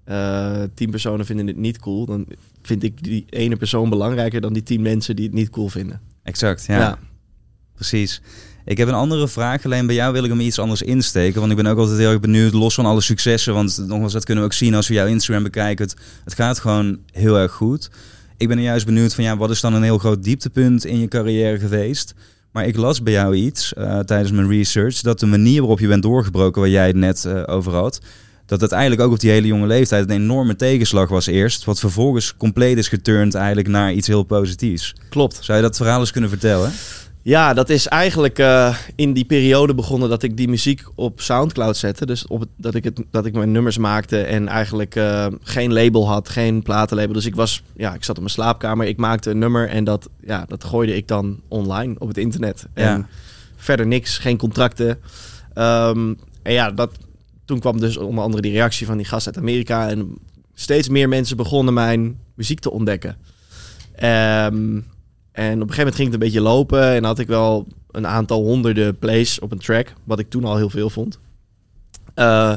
eh, 0.05 0.63
tien 0.75 0.91
personen 0.91 1.27
vinden 1.27 1.47
het 1.47 1.57
niet 1.57 1.79
cool, 1.79 2.07
dan 2.07 2.27
vind 2.63 2.83
ik 2.83 3.03
die 3.03 3.25
ene 3.29 3.57
persoon 3.57 3.91
belangrijker 3.91 4.41
dan 4.41 4.53
die 4.53 4.63
tien 4.63 4.83
mensen 4.83 5.17
die 5.17 5.25
het 5.25 5.35
niet 5.35 5.51
cool 5.51 5.69
vinden. 5.69 6.01
Exact, 6.23 6.65
ja. 6.67 6.99
Precies. 7.75 8.21
Ik 8.65 8.79
heb 8.79 8.89
een 8.89 8.95
andere 8.95 9.29
vraag, 9.29 9.65
alleen 9.65 9.87
bij 9.87 9.95
jou 9.95 10.13
wil 10.13 10.25
ik 10.25 10.31
hem 10.31 10.41
iets 10.41 10.59
anders 10.59 10.83
insteken. 10.83 11.41
Want 11.41 11.51
ik 11.51 11.57
ben 11.57 11.67
ook 11.67 11.79
altijd 11.79 11.99
heel 11.99 12.11
erg 12.11 12.21
benieuwd, 12.21 12.53
los 12.53 12.75
van 12.75 12.87
alle 12.87 13.01
successen. 13.01 13.55
Want 13.55 13.85
nogmaals, 13.87 14.13
dat 14.13 14.25
kunnen 14.25 14.45
we 14.45 14.51
ook 14.51 14.57
zien 14.57 14.75
als 14.75 14.89
we 14.89 14.95
jouw 14.95 15.07
Instagram 15.07 15.43
bekijken. 15.43 15.85
Het, 15.85 15.97
het 16.25 16.35
gaat 16.35 16.59
gewoon 16.59 16.99
heel 17.13 17.39
erg 17.39 17.53
goed. 17.53 17.91
Ik 18.37 18.49
ben 18.49 18.57
er 18.57 18.65
juist 18.65 18.87
benieuwd 18.87 19.15
van, 19.15 19.25
ja, 19.25 19.37
wat 19.37 19.51
is 19.51 19.61
dan 19.61 19.75
een 19.75 19.83
heel 19.83 19.99
groot 19.99 20.23
dieptepunt 20.23 20.85
in 20.85 20.99
je 20.99 21.09
carrière 21.09 21.59
geweest? 21.59 22.15
Maar 22.55 22.67
ik 22.67 22.77
las 22.77 23.03
bij 23.03 23.13
jou 23.13 23.35
iets 23.35 23.73
eh, 23.73 23.99
tijdens 23.99 24.31
mijn 24.31 24.49
research, 24.49 25.01
dat 25.01 25.21
de 25.21 25.27
manier 25.27 25.61
waarop 25.61 25.81
je 25.81 25.87
bent 25.87 26.03
doorgebroken, 26.03 26.61
waar 26.61 26.71
jij 26.71 26.87
het 26.87 26.97
net 26.97 27.25
eh, 27.25 27.43
over 27.47 27.73
had, 27.73 28.01
dat 28.47 28.61
het 28.61 28.73
eigenlijk 28.73 29.03
ook 29.03 29.13
op 29.13 29.21
die 29.21 29.31
hele 29.31 29.47
jonge 29.47 29.67
leeftijd 29.67 30.05
een 30.05 30.15
enorme 30.15 30.57
tegenslag 30.57 31.09
was 31.09 31.27
eerst, 31.27 31.65
wat 31.65 31.79
vervolgens 31.79 32.37
compleet 32.37 32.79
is 32.79 32.89
geturnd 32.89 33.35
eigenlijk 33.35 33.69
naar 33.69 33.93
iets 33.93 34.07
heel 34.07 34.23
positiefs. 34.23 34.95
Klopt. 35.09 35.39
Zou 35.41 35.59
je 35.59 35.65
dat 35.65 35.77
verhaal 35.77 36.01
eens 36.01 36.11
kunnen 36.11 36.31
vertellen? 36.31 36.73
Ja, 37.25 37.55
dat 37.55 37.69
is 37.71 37.87
eigenlijk 37.87 38.39
eh, 38.39 38.77
in 38.95 39.13
die 39.13 39.25
periode 39.25 39.75
begonnen 39.75 40.09
dat 40.09 40.23
ik 40.23 40.37
die 40.37 40.49
muziek 40.49 40.83
op 40.95 41.21
Soundcloud 41.21 41.77
zette. 41.77 42.07
Dus 42.07 42.27
op 42.27 42.41
het, 42.41 42.49
dat, 42.57 42.75
ik 42.75 42.85
het, 42.85 43.03
dat 43.11 43.27
ik 43.27 43.33
mijn 43.33 43.53
nummers 43.53 43.79
maakte 43.79 44.21
en 44.23 44.49
eigenlijk 44.49 44.97
eh, 44.97 45.27
geen 45.43 45.73
label 45.73 46.09
had, 46.09 46.29
geen 46.29 46.63
platenlabel. 46.63 47.13
Dus 47.13 47.27
ik 47.27 47.35
was, 47.35 47.63
ja, 47.77 47.95
ik 47.95 48.05
zat 48.05 48.17
op 48.17 48.23
mijn 48.23 48.35
slaapkamer, 48.35 48.87
ik 48.87 48.97
maakte 48.97 49.31
een 49.31 49.39
nummer 49.39 49.69
en 49.69 49.85
dat, 49.85 50.09
ja, 50.21 50.45
dat 50.49 50.65
gooide 50.65 50.97
ik 50.97 51.09
dan 51.09 51.41
online 51.49 51.95
op 51.99 52.09
het 52.09 52.19
internet. 52.19 52.67
En 52.75 52.85
Ja. 52.85 53.07
verder 53.57 53.87
niks, 53.87 54.19
geen 54.19 54.37
contracten. 54.37 54.99
Ehm, 55.55 56.15
en 56.43 56.53
ja, 56.53 56.71
dat, 56.71 56.91
toen 57.45 57.61
kwam 57.61 57.81
dus 57.81 57.97
onder 57.97 58.25
andere 58.25 58.43
die 58.43 58.53
reactie 58.53 58.87
van 58.87 58.97
die 58.97 59.07
gast 59.07 59.27
uit 59.27 59.39
Amerika. 59.39 59.89
En 59.89 60.15
steeds 60.55 60.89
meer 60.89 61.09
mensen 61.09 61.37
begonnen 61.37 61.75
mijn 61.75 62.19
muziek 62.35 62.61
te 62.61 62.71
ontdekken. 62.71 63.17
Ehm, 63.95 64.81
en 65.35 65.53
op 65.55 65.69
een 65.69 65.75
gegeven 65.75 65.77
moment 65.77 65.95
ging 65.95 66.07
het 66.07 66.15
een 66.15 66.27
beetje 66.29 66.41
lopen. 66.41 66.83
En 66.83 67.05
had 67.05 67.19
ik 67.19 67.27
wel 67.27 67.67
een 67.91 68.07
aantal 68.07 68.43
honderden 68.43 68.99
plays 68.99 69.39
op 69.39 69.53
een 69.53 69.59
track. 69.59 69.93
Wat 70.05 70.19
ik 70.19 70.31
toen 70.31 70.45
al 70.45 70.57
heel 70.57 70.71
veel 70.71 70.91
vond. 70.91 71.19
Eh, 72.15 72.51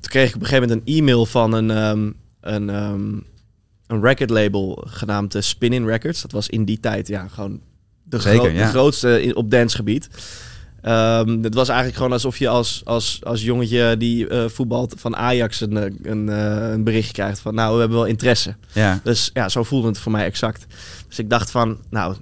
toen 0.00 0.10
kreeg 0.10 0.28
ik 0.28 0.34
op 0.34 0.40
een 0.40 0.46
gegeven 0.46 0.68
moment 0.68 0.88
een 0.88 0.94
e-mail 0.94 1.26
van 1.26 1.52
een, 1.52 1.70
ehm, 1.70 2.10
een, 2.40 2.70
ehm, 2.70 3.12
een 3.86 4.02
record 4.02 4.30
label 4.30 4.84
genaamd 4.86 5.34
eh, 5.34 5.42
Spin-In 5.42 5.86
Records. 5.86 6.22
Dat 6.22 6.32
was 6.32 6.48
in 6.48 6.64
die 6.64 6.80
tijd 6.80 7.08
ja, 7.08 7.28
gewoon 7.28 7.60
de, 8.02 8.20
Zeker, 8.20 8.40
gro- 8.40 8.48
ja. 8.48 8.64
de 8.64 8.70
grootste 8.70 9.30
op 9.34 9.50
dancegebied. 9.50 10.08
Ehm 10.82 11.42
het 11.42 11.54
was 11.54 11.68
eigenlijk 11.68 11.96
gewoon 11.96 12.12
alsof 12.12 12.38
je 12.38 12.48
als, 12.48 12.82
als, 12.84 13.20
als 13.22 13.42
jongetje 13.42 13.96
die 13.96 14.28
eh, 14.28 14.48
voetbalt 14.48 14.94
van 14.96 15.16
Ajax 15.16 15.60
een, 15.60 15.76
eh, 15.76 15.92
een, 16.02 16.28
eh, 16.28 16.70
een 16.70 16.84
berichtje 16.84 17.12
krijgt 17.12 17.40
van 17.40 17.54
nou, 17.54 17.74
we 17.74 17.78
hebben 17.80 17.98
wel 17.98 18.06
interesse. 18.06 18.56
Ja, 18.72 19.00
Dus 19.04 19.30
ja, 19.32 19.48
zo 19.48 19.62
voelde 19.62 19.88
het 19.88 19.98
voor 19.98 20.12
mij 20.12 20.24
exact. 20.24 20.66
Dus 21.08 21.18
ik 21.18 21.30
dacht 21.30 21.50
van, 21.50 21.78
nou, 21.90 22.16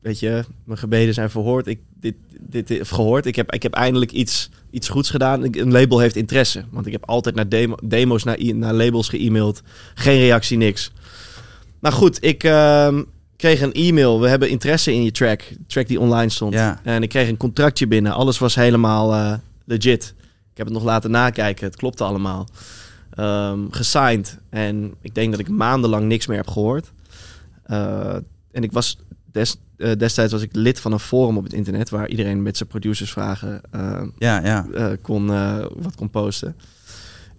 weet 0.00 0.18
je, 0.18 0.44
mijn 0.64 0.78
gebeden 0.78 1.14
zijn 1.14 1.30
verhoord. 1.30 1.66
Ik, 1.66 1.80
dit, 2.00 2.14
dit, 2.40 2.80
of 2.80 2.88
gehoord. 2.88 3.26
Ik 3.26 3.36
heb, 3.36 3.52
ik 3.52 3.62
heb 3.62 3.72
eindelijk 3.72 4.12
iets, 4.12 4.50
iets 4.70 4.88
goeds 4.88 5.10
gedaan. 5.10 5.42
Een 5.44 5.72
label 5.72 5.98
heeft 5.98 6.16
interesse. 6.16 6.64
Want 6.70 6.86
ik 6.86 6.92
heb 6.92 7.06
altijd 7.06 7.34
naar 7.34 7.48
demo, 7.48 7.76
demo's, 7.84 8.24
naar, 8.24 8.38
naar 8.54 8.74
labels 8.74 9.08
ge-mailed. 9.08 9.62
Geen 9.94 10.18
reactie, 10.18 10.56
niks. 10.56 10.90
Maar 11.80 11.92
goed, 11.92 12.24
ik 12.24 12.44
ehm, 12.44 13.02
kreeg 13.38 13.60
een 13.60 13.72
e-mail. 13.72 14.20
We 14.20 14.28
hebben 14.28 14.48
interesse 14.48 14.92
in 14.92 15.04
je 15.04 15.10
track. 15.10 15.42
Track 15.66 15.88
die 15.88 16.00
online 16.00 16.30
stond. 16.30 16.52
Ja. 16.52 16.80
En 16.82 17.02
ik 17.02 17.08
kreeg 17.08 17.28
een 17.28 17.36
contractje 17.36 17.86
binnen. 17.86 18.12
Alles 18.12 18.38
was 18.38 18.54
helemaal 18.54 19.12
eh, 19.12 19.34
legit. 19.64 20.14
Ik 20.50 20.56
heb 20.56 20.66
het 20.66 20.74
nog 20.74 20.84
laten 20.84 21.10
nakijken. 21.10 21.66
Het 21.66 21.76
klopte 21.76 22.04
allemaal. 22.04 22.46
Ehm 23.10 23.58
gesigned. 23.70 24.38
En 24.50 24.94
ik 25.00 25.14
denk 25.14 25.30
dat 25.30 25.40
ik 25.40 25.48
maandenlang 25.48 26.06
niks 26.06 26.26
meer 26.26 26.36
heb 26.36 26.48
gehoord. 26.48 26.92
Eh, 27.68 28.14
en 28.52 28.62
ik 28.62 28.72
was 28.72 28.98
des, 29.32 29.56
eh, 29.76 29.92
destijds 29.98 30.32
was 30.32 30.42
ik 30.42 30.50
lid 30.52 30.80
van 30.80 30.92
een 30.92 30.98
forum 30.98 31.36
op 31.36 31.44
het 31.44 31.52
internet 31.52 31.90
waar 31.90 32.08
iedereen 32.08 32.42
met 32.42 32.56
zijn 32.56 32.68
producersvragen 32.68 33.60
eh, 33.70 34.02
ja, 34.18 34.44
ja. 34.44 34.96
kon, 35.02 35.26
wat 35.82 35.94
kon 35.96 36.10
posten. 36.10 36.56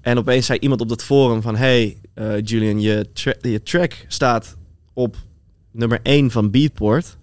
En 0.01 0.17
opeens 0.17 0.45
zei 0.45 0.59
iemand 0.59 0.81
op 0.81 0.89
dat 0.89 1.03
forum 1.03 1.41
van... 1.41 1.55
Hey 1.55 1.97
Julian, 2.43 2.81
je, 2.81 3.09
tra- 3.13 3.35
je 3.41 3.63
track 3.63 4.05
staat 4.07 4.55
op 4.93 5.15
nummer 5.71 5.99
1 6.03 6.31
van 6.31 6.51
Beatport. 6.51 7.17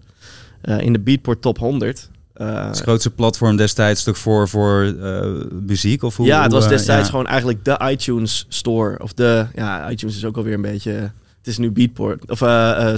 eh, 0.61 0.79
in 0.79 0.93
de 0.93 0.99
Beatport 0.99 1.41
Top 1.41 1.57
100. 1.57 2.09
Eh, 2.33 2.65
Het 2.67 2.79
grootste 2.79 3.09
platform 3.09 3.55
destijds 3.55 4.03
toch 4.03 4.17
voor, 4.17 4.49
voor 4.49 4.83
eh, 5.01 5.31
muziek? 5.65 6.03
Of 6.03 6.17
hoe, 6.17 6.25
ja, 6.25 6.43
het 6.43 6.51
was 6.51 6.67
destijds 6.67 7.03
ja. 7.03 7.09
gewoon 7.09 7.27
eigenlijk 7.27 7.65
de 7.65 7.79
iTunes 7.89 8.45
Store. 8.49 8.99
Of 9.01 9.13
de... 9.13 9.45
Ja, 9.55 9.89
iTunes 9.89 10.15
is 10.15 10.25
ook 10.25 10.37
alweer 10.37 10.53
een 10.53 10.61
beetje... 10.61 10.91
Het 11.37 11.47
is 11.55 11.57
nu 11.57 11.71
Beatport. 11.71 12.29
Of 12.31 12.37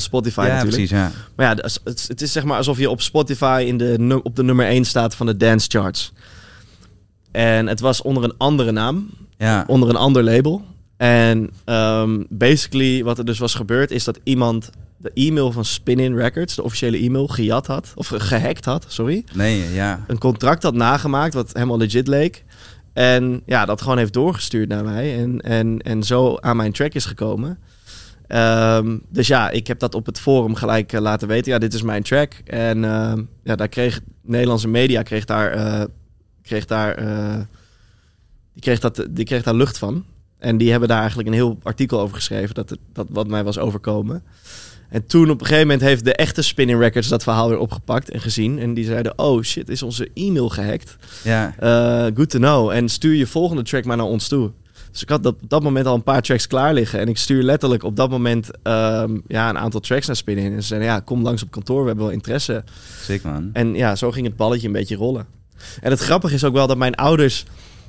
Spotify 0.02 0.40
Ja, 0.40 0.46
natuurlijk. 0.48 0.72
precies, 0.76 0.90
ja. 0.90 1.12
Maar 1.36 1.46
ja, 1.46 1.62
het, 1.62 1.80
het, 1.84 2.06
het 2.08 2.22
is 2.22 2.32
zeg 2.32 2.44
maar 2.44 2.58
alsof 2.58 2.78
je 2.78 2.90
op 2.90 3.02
Spotify 3.02 3.64
in 3.68 3.78
de, 3.78 4.20
op 4.24 4.36
de 4.36 4.44
nummer 4.44 4.66
1 4.66 4.86
staat 4.86 5.16
van 5.16 5.26
de 5.26 5.38
dance 5.38 5.68
charts. 5.70 6.12
En 7.32 7.68
het 7.68 7.80
was 7.80 8.02
onder 8.02 8.24
een 8.24 8.34
andere 8.38 8.72
naam, 8.72 9.10
Ja, 9.38 9.64
onder 9.68 9.90
een 9.90 9.96
ander 9.96 10.24
label. 10.24 10.64
En 10.98 11.50
ehm, 11.66 12.24
basically 12.30 13.04
wat 13.04 13.18
er 13.18 13.26
dus 13.26 13.40
was 13.40 13.54
gebeurd 13.56 13.92
is 13.92 14.04
dat 14.04 14.20
iemand 14.24 14.70
de 15.02 15.12
e-mail 15.14 15.52
van 15.52 15.66
Spin-In 15.66 16.16
Records, 16.16 16.56
de 16.56 16.64
officiële 16.64 16.98
e-mail, 16.98 17.28
gejat 17.28 17.68
had. 17.68 17.92
Of 17.96 18.08
gehackt 18.16 18.66
had, 18.66 18.86
sorry. 18.88 19.24
Nee, 19.34 19.74
ja. 19.74 20.04
Een 20.08 20.18
contract 20.18 20.64
had 20.64 20.74
nagemaakt 20.74 21.34
wat 21.34 21.54
helemaal 21.54 21.78
legit 21.78 22.08
leek. 22.08 22.44
En 22.94 23.42
ja, 23.46 23.66
dat 23.66 23.82
gewoon 23.82 23.98
heeft 23.98 24.14
doorgestuurd 24.14 24.70
naar 24.70 24.84
mij. 24.84 25.18
En, 25.18 25.42
en, 25.42 25.80
en 25.82 26.04
zo 26.04 26.38
aan 26.40 26.58
mijn 26.58 26.72
track 26.72 26.94
is 26.94 27.06
gekomen. 27.06 27.58
Ehm, 28.28 28.98
dus 29.10 29.28
ja, 29.28 29.50
ik 29.50 29.68
heb 29.68 29.80
dat 29.80 29.96
op 29.96 30.06
het 30.06 30.20
forum 30.20 30.56
gelijk 30.56 30.94
eh, 30.94 31.02
laten 31.02 31.28
weten. 31.28 31.52
Ja, 31.52 31.58
dit 31.58 31.74
is 31.74 31.82
mijn 31.82 32.04
track. 32.04 32.34
En 32.46 32.84
ehm, 32.86 33.24
ja, 33.44 33.56
daar 33.56 33.68
kreeg 33.68 34.00
Nederlandse 34.22 34.68
media 34.68 35.02
kreeg 35.02 35.26
daar, 35.26 35.52
eh, 35.52 35.84
kreeg 36.42 36.66
daar, 36.66 36.96
eh, 36.96 37.38
die, 38.54 38.62
kreeg 38.62 38.80
dat, 38.80 39.06
die 39.10 39.26
kreeg 39.26 39.44
daar 39.44 39.54
lucht 39.54 39.78
van. 39.78 40.06
En 40.40 40.58
die 40.58 40.72
hebben 40.72 40.90
daar 40.90 41.00
eigenlijk 41.00 41.28
een 41.30 41.34
heel 41.36 41.58
artikel 41.64 42.00
over 42.00 42.16
geschreven, 42.16 42.56
dat, 42.56 42.70
het- 42.70 42.80
dat 42.94 43.08
wat 43.10 43.28
mij 43.28 43.44
was 43.44 43.58
overkomen. 43.58 44.24
En 44.90 45.06
toen 45.06 45.30
op 45.30 45.40
een 45.40 45.46
gegeven 45.46 45.68
moment 45.68 45.82
heeft 45.88 46.04
de 46.06 46.14
echte 46.16 46.42
Spinning 46.42 46.80
Records 46.80 47.08
dat 47.08 47.24
verhaal 47.24 47.50
weer 47.50 47.58
opgepakt 47.58 48.10
en 48.10 48.20
gezien. 48.22 48.60
En 48.60 48.74
die 48.74 48.86
zeiden, 48.86 49.14
oh 49.20 49.42
shit, 49.44 49.70
is 49.70 49.84
onze 49.84 50.10
e-mail 50.14 50.50
gehackt? 50.50 50.96
Ja, 51.24 51.54
Eh, 51.60 52.06
good 52.16 52.30
to 52.30 52.38
know. 52.40 52.70
En 52.70 52.90
stuur 52.90 53.14
je 53.16 53.28
volgende 53.28 53.62
track 53.64 53.86
maar 53.86 53.98
naar 53.98 54.06
ons 54.06 54.28
toe. 54.28 54.52
Dus 54.92 55.02
ik 55.02 55.10
had 55.10 55.24
dat, 55.24 55.34
op 55.42 55.50
dat 55.50 55.64
moment 55.64 55.86
al 55.86 55.96
een 55.96 56.04
paar 56.04 56.22
tracks 56.22 56.48
klaar 56.48 56.74
liggen. 56.74 57.00
En 57.00 57.08
ik 57.08 57.18
stuur 57.18 57.44
letterlijk 57.44 57.84
op 57.84 57.96
dat 57.96 58.10
moment 58.10 58.50
ehm, 58.64 59.18
ja, 59.28 59.50
een 59.50 59.58
aantal 59.58 59.80
tracks 59.80 60.08
naar 60.08 60.16
Spinning. 60.16 60.54
En 60.56 60.62
ze 60.62 60.68
zeiden, 60.68 60.90
ja, 60.90 61.00
kom 61.00 61.22
langs 61.24 61.44
op 61.44 61.52
kantoor, 61.52 61.82
we 61.82 61.88
hebben 61.88 62.06
wel 62.06 62.14
interesse. 62.14 62.64
sick 63.02 63.24
man. 63.24 63.50
En 63.54 63.74
ja, 63.76 63.96
zo 63.96 64.12
ging 64.12 64.26
het 64.26 64.36
balletje 64.36 64.68
een 64.68 64.74
beetje 64.74 64.96
rollen. 64.96 65.26
En 65.82 65.92
het 65.92 66.00
grappige 66.00 66.34
is 66.34 66.44
ook 66.44 66.54
wel 66.54 66.68
dat 66.68 66.78
mijn 66.78 66.96
ouders 66.96 67.46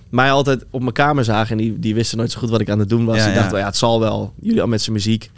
mij 0.08 0.30
altijd 0.32 0.64
op 0.70 0.80
mijn 0.80 0.92
kamer 0.92 1.24
zagen. 1.24 1.50
En 1.50 1.56
die, 1.56 1.78
die 1.78 1.94
wisten 1.94 2.18
nooit 2.18 2.30
zo 2.30 2.38
goed 2.38 2.50
wat 2.50 2.60
ik 2.60 2.70
aan 2.70 2.78
het 2.78 2.88
doen 2.88 3.04
was. 3.04 3.16
Ja, 3.16 3.24
die 3.24 3.32
dachten, 3.34 3.50
wel, 3.52 3.60
ja, 3.60 3.66
het 3.66 3.76
zal 3.76 4.00
wel. 4.00 4.32
Jullie 4.40 4.60
al 4.60 4.66
met 4.68 4.80
zijn 4.80 4.92
muziek. 4.96 5.30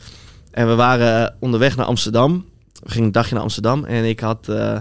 En 0.52 0.68
we 0.68 0.74
waren 0.74 1.26
eh, 1.26 1.34
onderweg 1.40 1.76
naar 1.76 1.86
Amsterdam. 1.86 2.44
We 2.82 2.90
gingen 2.90 3.06
een 3.06 3.12
dagje 3.12 3.34
naar 3.34 3.42
Amsterdam. 3.42 3.84
En 3.84 4.04
ik 4.04 4.20
had... 4.20 4.48
eh, 4.48 4.78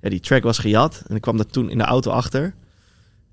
ja, 0.00 0.08
die 0.08 0.20
track 0.20 0.42
was 0.42 0.58
gejat. 0.58 1.02
En 1.06 1.16
ik 1.16 1.20
kwam 1.22 1.36
daar 1.36 1.46
toen 1.46 1.70
in 1.70 1.78
de 1.78 1.84
auto 1.84 2.10
achter. 2.10 2.54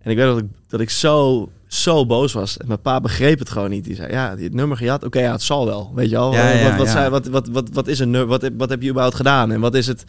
En 0.01 0.11
ik 0.11 0.17
weet 0.17 0.25
dat 0.25 0.37
ik, 0.37 0.45
dat 0.67 0.79
ik 0.79 0.89
zo, 0.89 1.49
zo 1.67 2.05
boos 2.05 2.33
was. 2.33 2.57
En 2.57 2.67
mijn 2.67 2.81
pa 2.81 3.01
begreep 3.01 3.39
het 3.39 3.49
gewoon 3.49 3.69
niet. 3.69 3.83
Die 3.83 3.95
zei, 3.95 4.11
ja, 4.11 4.35
het 4.37 4.53
nummer 4.53 4.77
gejat. 4.77 5.03
Oké, 5.03 5.19
ja, 5.19 5.31
het 5.31 5.41
zal 5.41 5.65
wel. 5.65 5.91
Weet 5.95 6.09
je? 6.09 6.15
Ja, 6.15 6.49
ja, 6.49 6.63
wat, 6.69 6.77
wat, 6.77 6.85
ja. 6.85 6.91
zei- 6.91 7.09
wat, 7.09 7.27
wat, 7.27 7.47
wat, 7.47 7.69
wat 7.73 7.87
is 7.87 7.99
een 7.99 8.09
nummer? 8.09 8.39
Wat, 8.39 8.49
wat 8.57 8.69
heb 8.69 8.81
je 8.81 8.89
überhaupt 8.89 9.15
gedaan? 9.15 9.51
En 9.51 9.59
wat 9.59 9.75
is 9.75 9.87
het... 9.87 10.03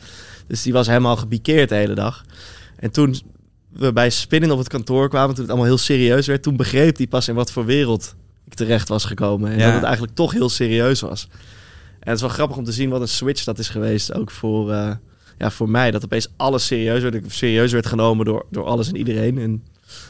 Dus 0.47 0.63
die 0.63 0.73
was 0.73 0.87
helemaal 0.87 1.17
gepikeerd 1.17 1.69
de 1.69 1.75
hele 1.75 1.95
dag. 1.95 2.25
En 2.77 2.91
toen 2.91 3.17
we 3.69 3.93
bij 3.93 4.11
Spinnen 4.11 4.51
op 4.51 4.59
het 4.59 4.69
kantoor 4.69 5.09
kwamen, 5.09 5.35
toen 5.35 5.43
het 5.43 5.51
allemaal 5.53 5.69
heel 5.69 5.79
serieus 5.79 6.27
werd, 6.27 6.43
toen 6.43 6.57
begreep 6.57 6.97
hij 6.97 7.07
pas 7.07 7.29
in 7.29 7.35
wat 7.35 7.53
voor 7.53 7.65
wereld 7.65 8.15
ik 8.45 8.55
terecht 8.55 8.89
was 8.89 9.05
gekomen. 9.05 9.51
En 9.51 9.59
dat 9.59 9.73
het 9.75 9.83
eigenlijk 9.83 10.15
toch 10.15 10.33
heel 10.33 10.49
serieus 10.49 11.01
was. 11.01 11.29
En 12.01 12.07
het 12.07 12.15
is 12.15 12.21
wel 12.21 12.31
grappig 12.31 12.57
om 12.57 12.65
te 12.65 12.73
zien 12.73 12.91
wat 12.91 13.01
een 13.01 13.09
switch 13.09 13.45
dat 13.45 13.59
is 13.59 13.69
geweest, 13.69 14.15
ook 14.15 14.31
voor, 14.31 14.73
eh, 14.73 14.91
ja, 15.39 15.51
voor 15.51 15.71
mij. 15.71 15.91
Dat 15.91 16.05
opeens 16.05 16.33
alles 16.37 16.67
serieus 16.67 17.03
werd, 17.03 17.25
serieus 17.27 17.73
werd 17.73 17.87
genomen 17.87 18.25
door, 18.25 18.47
door 18.51 18.65
alles 18.65 18.89
en 18.89 18.97
iedereen. 18.97 19.39
En 19.39 19.65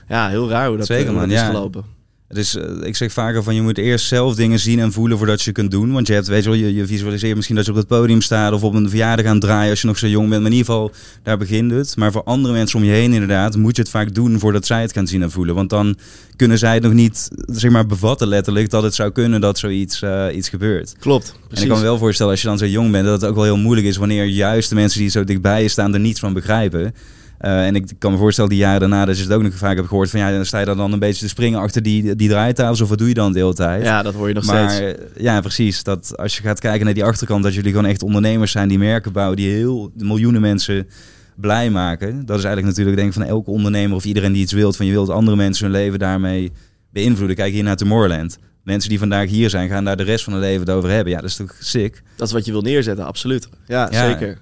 ja, 0.09 0.29
heel 0.29 0.49
raar 0.49 0.69
hoe 0.69 0.77
dat, 0.77 0.87
Zeker, 0.87 1.05
eh, 1.05 1.11
hoe 1.11 1.19
man, 1.21 1.29
dat 1.29 1.39
is 1.39 1.45
ja. 1.45 1.51
gelopen. 1.51 1.85
Het 2.31 2.39
is, 2.39 2.57
eh, 2.57 2.65
ik 2.83 2.97
zeg 2.97 3.13
vaker 3.13 3.43
van 3.43 3.55
je 3.55 3.63
moet 3.63 3.79
eerst 3.79 4.07
zelf 4.07 4.35
dingen 4.35 4.59
zien 4.59 4.79
en 4.79 4.93
voelen 4.93 5.19
voordat 5.19 5.43
je 5.43 5.53
kunt 5.53 5.71
doen. 5.71 5.93
Want 5.93 6.07
je 6.07 6.13
hebt, 6.13 6.27
weet 6.27 6.43
je 6.45 6.51
wel, 6.51 6.59
je, 6.59 6.75
je 6.75 6.87
visualiseert 6.87 7.35
misschien 7.35 7.57
dat 7.57 7.65
je 7.65 7.71
op 7.71 7.77
het 7.77 7.87
podium 7.87 8.21
staat 8.21 8.53
of 8.53 8.63
op 8.63 8.75
een 8.75 8.89
verjaardag 8.89 9.27
aan 9.27 9.33
het 9.33 9.41
draaien 9.41 9.71
als 9.71 9.81
je 9.81 9.87
nog 9.87 9.99
zo 9.99 10.07
jong 10.07 10.29
bent. 10.29 10.43
Maar 10.43 10.51
in 10.51 10.57
ieder 10.57 10.73
geval, 10.73 10.93
daar 11.23 11.39
begint 11.39 11.71
het. 11.71 11.97
Maar 11.97 12.13
voor 12.13 12.23
andere 12.23 12.55
mensen 12.55 12.79
om 12.79 12.85
je 12.85 12.91
heen 12.91 13.13
inderdaad, 13.13 13.57
moet 13.57 13.77
je 13.77 13.83
het 13.83 13.91
vaak 13.91 14.15
doen 14.15 14.39
voordat 14.39 14.67
zij 14.67 14.81
het 14.81 14.93
gaan 14.93 15.07
zien 15.07 15.23
en 15.23 15.31
voelen. 15.31 15.55
Want 15.55 15.71
dan 15.71 15.97
kunnen 16.37 16.59
zij 16.59 16.75
het 16.75 16.83
nog 16.83 16.93
niet, 16.93 17.29
zeg 17.47 17.71
maar, 17.71 17.87
bevatten 17.87 18.29
letterlijk 18.29 18.71
dat 18.71 18.83
het 18.83 18.95
zou 18.95 19.11
kunnen 19.11 19.41
dat 19.41 19.59
zoiets 19.59 20.03
eh, 20.03 20.27
iets 20.35 20.49
gebeurt. 20.49 20.95
Klopt, 20.99 21.29
En 21.29 21.47
precies. 21.47 21.65
ik 21.65 21.71
kan 21.71 21.79
me 21.79 21.85
wel 21.85 21.99
voorstellen 21.99 22.33
als 22.33 22.43
je 22.43 22.49
dan 22.49 22.59
zo 22.59 22.67
jong 22.67 22.91
bent 22.91 23.05
dat 23.05 23.21
het 23.21 23.31
ook 23.31 23.37
wel 23.37 23.45
heel 23.45 23.57
moeilijk 23.57 23.87
is 23.87 23.97
wanneer 23.97 24.25
juist 24.25 24.69
de 24.69 24.75
mensen 24.75 25.01
die 25.01 25.11
zo 25.11 25.25
dichtbij 25.25 25.63
je 25.63 25.69
staan 25.69 25.95
er 25.95 26.01
niets 26.01 26.21
van 26.21 26.33
begrijpen. 26.33 26.95
Eh, 27.41 27.67
en 27.67 27.75
ik 27.75 27.93
kan 27.99 28.13
me 28.13 28.19
voorstellen 28.19 28.51
die 28.51 28.59
jaren 28.59 28.81
daarna 28.81 29.05
dat 29.05 29.17
je 29.17 29.23
het 29.23 29.33
ook 29.33 29.43
nog 29.43 29.55
vaak 29.55 29.77
hebt 29.77 29.89
gehoord 29.89 30.11
van 30.11 30.21
ja, 30.21 30.31
dan 30.31 30.45
sta 30.47 30.59
je 30.59 30.65
dan 30.65 30.93
een 30.93 30.99
beetje 30.99 31.21
te 31.23 31.29
springen 31.29 31.61
achter 31.61 31.83
die, 31.83 32.17
die 32.17 32.29
draaitafels 32.29 32.81
of 32.81 32.89
wat 32.89 32.99
doe 32.99 33.09
je 33.09 33.15
dan 33.15 33.33
de 33.33 33.39
hele 33.39 33.55
tijd? 33.55 33.83
Ja, 33.85 34.03
dat 34.03 34.15
hoor 34.15 34.29
je 34.29 34.35
nog 34.35 34.45
maar 34.45 34.71
steeds. 34.71 34.99
eh, 34.99 35.23
ja, 35.23 35.41
precies. 35.41 35.83
Dat 35.83 36.17
als 36.17 36.37
je 36.37 36.43
gaat 36.43 36.61
kijken 36.61 36.85
naar 36.85 36.95
die 36.95 37.05
achterkant, 37.05 37.43
dat 37.43 37.55
jullie 37.55 37.71
gewoon 37.73 37.87
echt 37.87 38.03
ondernemers 38.03 38.53
zijn 38.53 38.69
die 38.69 38.79
merken 38.79 39.13
bouwen, 39.13 39.37
die 39.37 39.51
heel 39.51 39.91
miljoenen 39.97 40.41
mensen 40.41 40.89
blij 41.37 41.71
maken. 41.71 42.27
Dat 42.27 42.39
is 42.39 42.45
eigenlijk 42.45 42.67
natuurlijk 42.67 42.97
denk 42.97 43.09
ik 43.09 43.15
van 43.21 43.25
elke 43.29 43.51
ondernemer 43.51 43.97
of 43.97 44.05
iedereen 44.05 44.33
die 44.33 44.43
iets 44.43 44.53
wilt, 44.53 44.77
van 44.77 44.87
je 44.87 44.93
wilt 44.93 45.09
andere 45.09 45.37
mensen 45.37 45.65
hun 45.65 45.75
leven 45.75 45.99
daarmee 45.99 46.53
beïnvloeden. 46.93 47.37
Kijk 47.37 47.53
hier 47.53 47.63
naar 47.63 47.77
Tomorrowland. 47.77 48.39
Mensen 48.65 48.89
die 48.89 48.99
vandaag 48.99 49.29
hier 49.29 49.51
zijn, 49.51 49.69
gaan 49.69 49.85
daar 49.85 49.97
de 49.97 50.03
rest 50.03 50.25
van 50.25 50.33
hun 50.33 50.43
leven 50.43 50.61
het 50.61 50.71
over 50.71 50.91
hebben. 50.91 51.13
Ja, 51.13 51.21
dat 51.21 51.31
is 51.31 51.37
toch 51.37 51.57
sick? 51.61 52.03
Dat 52.17 52.27
is 52.27 52.33
wat 52.35 52.45
je 52.45 52.53
wil 52.53 52.63
neerzetten, 52.63 53.05
absoluut. 53.07 53.49
Ja, 53.67 53.89
Ja. 53.91 54.09
zeker. 54.09 54.39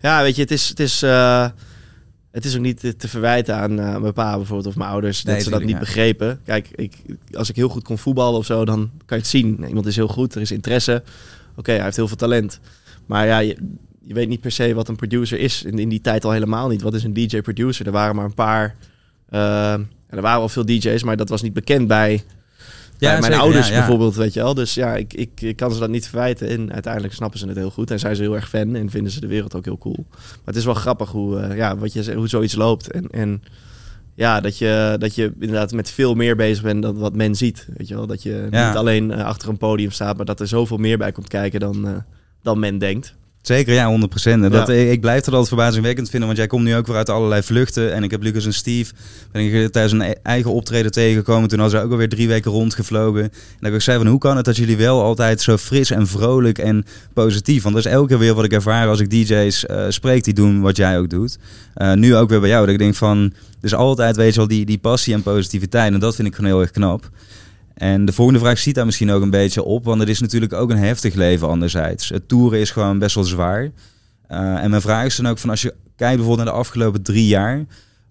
Ja, 0.00 0.22
weet 0.22 0.36
je, 0.36 0.42
het 0.42 0.50
is, 0.50 0.68
het 0.68 0.80
is, 0.80 1.02
eh, 1.02 1.46
het 2.38 2.46
is 2.46 2.56
ook 2.56 2.62
niet 2.62 2.80
te, 2.80 2.96
te 2.96 3.08
verwijten 3.08 3.54
aan 3.56 3.80
eh, 3.80 3.96
mijn 3.96 4.12
pa 4.12 4.36
bijvoorbeeld 4.36 4.68
of 4.68 4.76
mijn 4.76 4.90
ouders 4.90 5.22
dat 5.22 5.42
ze 5.42 5.50
dat 5.50 5.60
niet 5.60 5.70
ja. 5.70 5.78
begrepen. 5.78 6.40
Kijk, 6.44 6.68
ik, 6.74 6.96
als 7.32 7.48
ik 7.48 7.56
heel 7.56 7.68
goed 7.68 7.82
kon 7.84 7.98
voetballen 7.98 8.38
of 8.38 8.46
zo, 8.46 8.64
dan 8.64 8.90
kan 9.06 9.16
je 9.16 9.22
het 9.22 9.26
zien. 9.26 9.64
Iemand 9.68 9.86
is 9.86 9.96
heel 9.96 10.08
goed, 10.08 10.34
er 10.34 10.40
is 10.40 10.50
interesse. 10.50 11.02
Oké, 11.56 11.72
hij 11.72 11.82
heeft 11.82 11.96
heel 11.96 12.08
veel 12.08 12.16
talent. 12.16 12.60
Maar 13.06 13.26
ja, 13.26 13.38
je, 13.38 13.56
je 14.00 14.14
weet 14.14 14.28
niet 14.28 14.40
per 14.40 14.50
se 14.50 14.74
wat 14.74 14.88
een 14.88 14.96
producer 14.96 15.38
is. 15.38 15.62
In, 15.62 15.78
in 15.78 15.88
die 15.88 16.00
tijd 16.00 16.24
al 16.24 16.30
helemaal 16.30 16.68
niet. 16.68 16.82
Wat 16.82 16.94
is 16.94 17.04
een 17.04 17.12
DJ-producer? 17.12 17.86
Er 17.86 17.92
waren 17.92 18.16
maar 18.16 18.24
een 18.24 18.34
paar... 18.34 18.76
eh, 19.28 19.72
er 20.08 20.20
waren 20.20 20.38
wel 20.38 20.48
veel 20.48 20.64
DJ's, 20.66 21.02
maar 21.02 21.16
dat 21.16 21.28
was 21.28 21.42
niet 21.42 21.52
bekend 21.52 21.86
bij 21.86 22.22
bij 22.98 23.10
mijn 23.20 23.22
zeker, 23.22 23.38
ouders 23.40 23.66
ja, 23.68 23.72
ja. 23.72 23.78
bijvoorbeeld, 23.78 24.14
weet 24.14 24.32
je 24.34 24.40
wel. 24.42 24.54
Dus 24.54 24.74
ja, 24.74 24.96
ik, 24.96 25.14
ik, 25.14 25.40
ik 25.40 25.56
kan 25.56 25.72
ze 25.72 25.78
dat 25.78 25.90
niet 25.90 26.08
verwijten. 26.08 26.48
En 26.48 26.72
uiteindelijk 26.72 27.14
snappen 27.14 27.38
ze 27.38 27.46
het 27.46 27.56
heel 27.56 27.70
goed. 27.70 27.90
En 27.90 27.98
zijn 27.98 28.16
ze 28.16 28.22
heel 28.22 28.34
erg 28.34 28.48
fan 28.48 28.74
en 28.74 28.90
vinden 28.90 29.12
ze 29.12 29.20
de 29.20 29.26
wereld 29.26 29.54
ook 29.54 29.64
heel 29.64 29.78
cool. 29.78 30.06
Maar 30.08 30.38
het 30.44 30.56
is 30.56 30.64
wel 30.64 30.74
grappig 30.74 31.10
hoe, 31.10 31.38
eh, 31.38 31.56
ja, 31.56 31.76
wat 31.76 31.92
je, 31.92 32.14
hoe 32.14 32.28
zoiets 32.28 32.54
loopt. 32.54 32.90
En, 32.90 33.06
en 33.10 33.42
ja, 34.14 34.40
dat 34.40 34.58
je, 34.58 34.96
dat 34.98 35.14
je 35.14 35.32
inderdaad 35.38 35.72
met 35.72 35.90
veel 35.90 36.14
meer 36.14 36.36
bezig 36.36 36.62
bent 36.62 36.82
dan 36.82 36.98
wat 36.98 37.14
men 37.14 37.34
ziet. 37.34 37.68
Weet 37.76 37.88
je 37.88 37.94
wel, 37.94 38.06
dat 38.06 38.22
je 38.22 38.48
Ja. 38.50 38.68
niet 38.68 38.76
alleen 38.76 39.10
eh, 39.10 39.24
achter 39.24 39.48
een 39.48 39.56
podium 39.56 39.90
staat, 39.90 40.16
maar 40.16 40.26
dat 40.26 40.40
er 40.40 40.48
zoveel 40.48 40.76
meer 40.76 40.98
bij 40.98 41.12
komt 41.12 41.28
kijken 41.28 41.60
dan, 41.60 41.86
eh, 41.88 41.94
dan 42.42 42.58
men 42.58 42.78
denkt. 42.78 43.14
Zeker, 43.42 43.74
ja, 43.74 43.88
100%. 43.88 44.42
En 44.42 44.50
dat, 44.50 44.66
Ja. 44.66 44.72
ik, 44.74 44.90
ik 44.90 45.00
blijf 45.00 45.18
dat 45.18 45.28
altijd 45.28 45.48
verbazingwekkend 45.48 46.08
vinden, 46.10 46.26
want 46.28 46.38
jij 46.40 46.46
komt 46.48 46.64
nu 46.64 46.76
ook 46.76 46.86
weer 46.86 46.96
uit 46.96 47.08
allerlei 47.08 47.42
vluchten. 47.42 47.92
En 47.94 48.02
ik 48.02 48.10
heb 48.10 48.22
Lucas 48.22 48.44
en 48.46 48.52
Steve 48.52 48.92
ben 49.32 49.42
ik 49.42 49.72
tijdens 49.72 49.92
een 49.94 50.00
e- 50.00 50.12
eigen 50.22 50.52
optreden 50.52 50.92
tegengekomen. 50.92 51.48
Toen 51.48 51.58
hadden 51.58 51.78
ze 51.78 51.84
ook 51.84 51.92
alweer 51.92 52.08
drie 52.08 52.28
weken 52.28 52.50
rondgevlogen. 52.50 53.22
En 53.22 53.68
ik 53.68 53.72
gezegd 53.72 53.98
van, 53.98 54.06
hoe 54.06 54.18
kan 54.18 54.36
het 54.36 54.44
dat 54.44 54.56
jullie 54.56 54.76
wel 54.76 55.02
altijd 55.02 55.40
zo 55.40 55.56
fris 55.56 55.90
en 55.90 56.06
vrolijk 56.06 56.58
en 56.58 56.84
positief? 57.14 57.62
Want 57.62 57.74
dat 57.74 57.84
is 57.84 57.90
elke 57.92 58.08
keer 58.08 58.18
weer 58.18 58.34
wat 58.34 58.44
ik 58.44 58.52
ervaar 58.52 58.88
als 58.88 59.00
ik 59.00 59.10
DJ's 59.10 59.66
eh, 59.66 59.84
spreek 59.88 60.24
die 60.24 60.34
doen 60.34 60.60
wat 60.60 60.76
jij 60.76 60.98
ook 60.98 61.10
doet. 61.10 61.38
Eh, 61.74 61.92
nu 61.92 62.16
ook 62.16 62.28
weer 62.28 62.40
bij 62.40 62.48
jou, 62.48 62.64
dat 62.64 62.72
ik 62.74 62.80
denk 62.80 62.94
van, 62.94 63.32
dus 63.60 63.74
altijd 63.74 64.16
weet 64.16 64.32
je 64.32 64.38
wel 64.38 64.48
die, 64.48 64.64
die 64.66 64.78
passie 64.78 65.14
en 65.14 65.22
positiviteit. 65.22 65.92
En 65.92 66.00
dat 66.00 66.14
vind 66.14 66.28
ik 66.28 66.34
gewoon 66.34 66.50
heel 66.50 66.60
erg 66.60 66.70
knap. 66.70 67.10
En 67.78 68.04
de 68.04 68.12
volgende 68.12 68.40
vraag 68.40 68.58
ziet 68.58 68.74
daar 68.74 68.84
misschien 68.86 69.10
ook 69.10 69.22
een 69.22 69.30
beetje 69.30 69.62
op, 69.62 69.84
want 69.84 70.00
het 70.00 70.08
is 70.08 70.20
natuurlijk 70.20 70.52
ook 70.52 70.70
een 70.70 70.76
heftig 70.78 71.14
leven 71.14 71.48
anderzijds. 71.48 72.08
Het 72.08 72.28
toeren 72.28 72.58
is 72.60 72.70
gewoon 72.70 72.98
best 72.98 73.14
wel 73.14 73.24
zwaar. 73.24 73.70
Eh, 74.26 74.38
en 74.62 74.70
mijn 74.70 74.82
vraag 74.82 75.04
is 75.06 75.16
dan 75.16 75.26
ook 75.26 75.38
van 75.38 75.50
als 75.50 75.62
je 75.62 75.74
kijkt 75.96 76.16
bijvoorbeeld 76.16 76.36
naar 76.46 76.54
de 76.54 76.60
afgelopen 76.60 77.02
drie 77.02 77.26
jaar, 77.26 77.64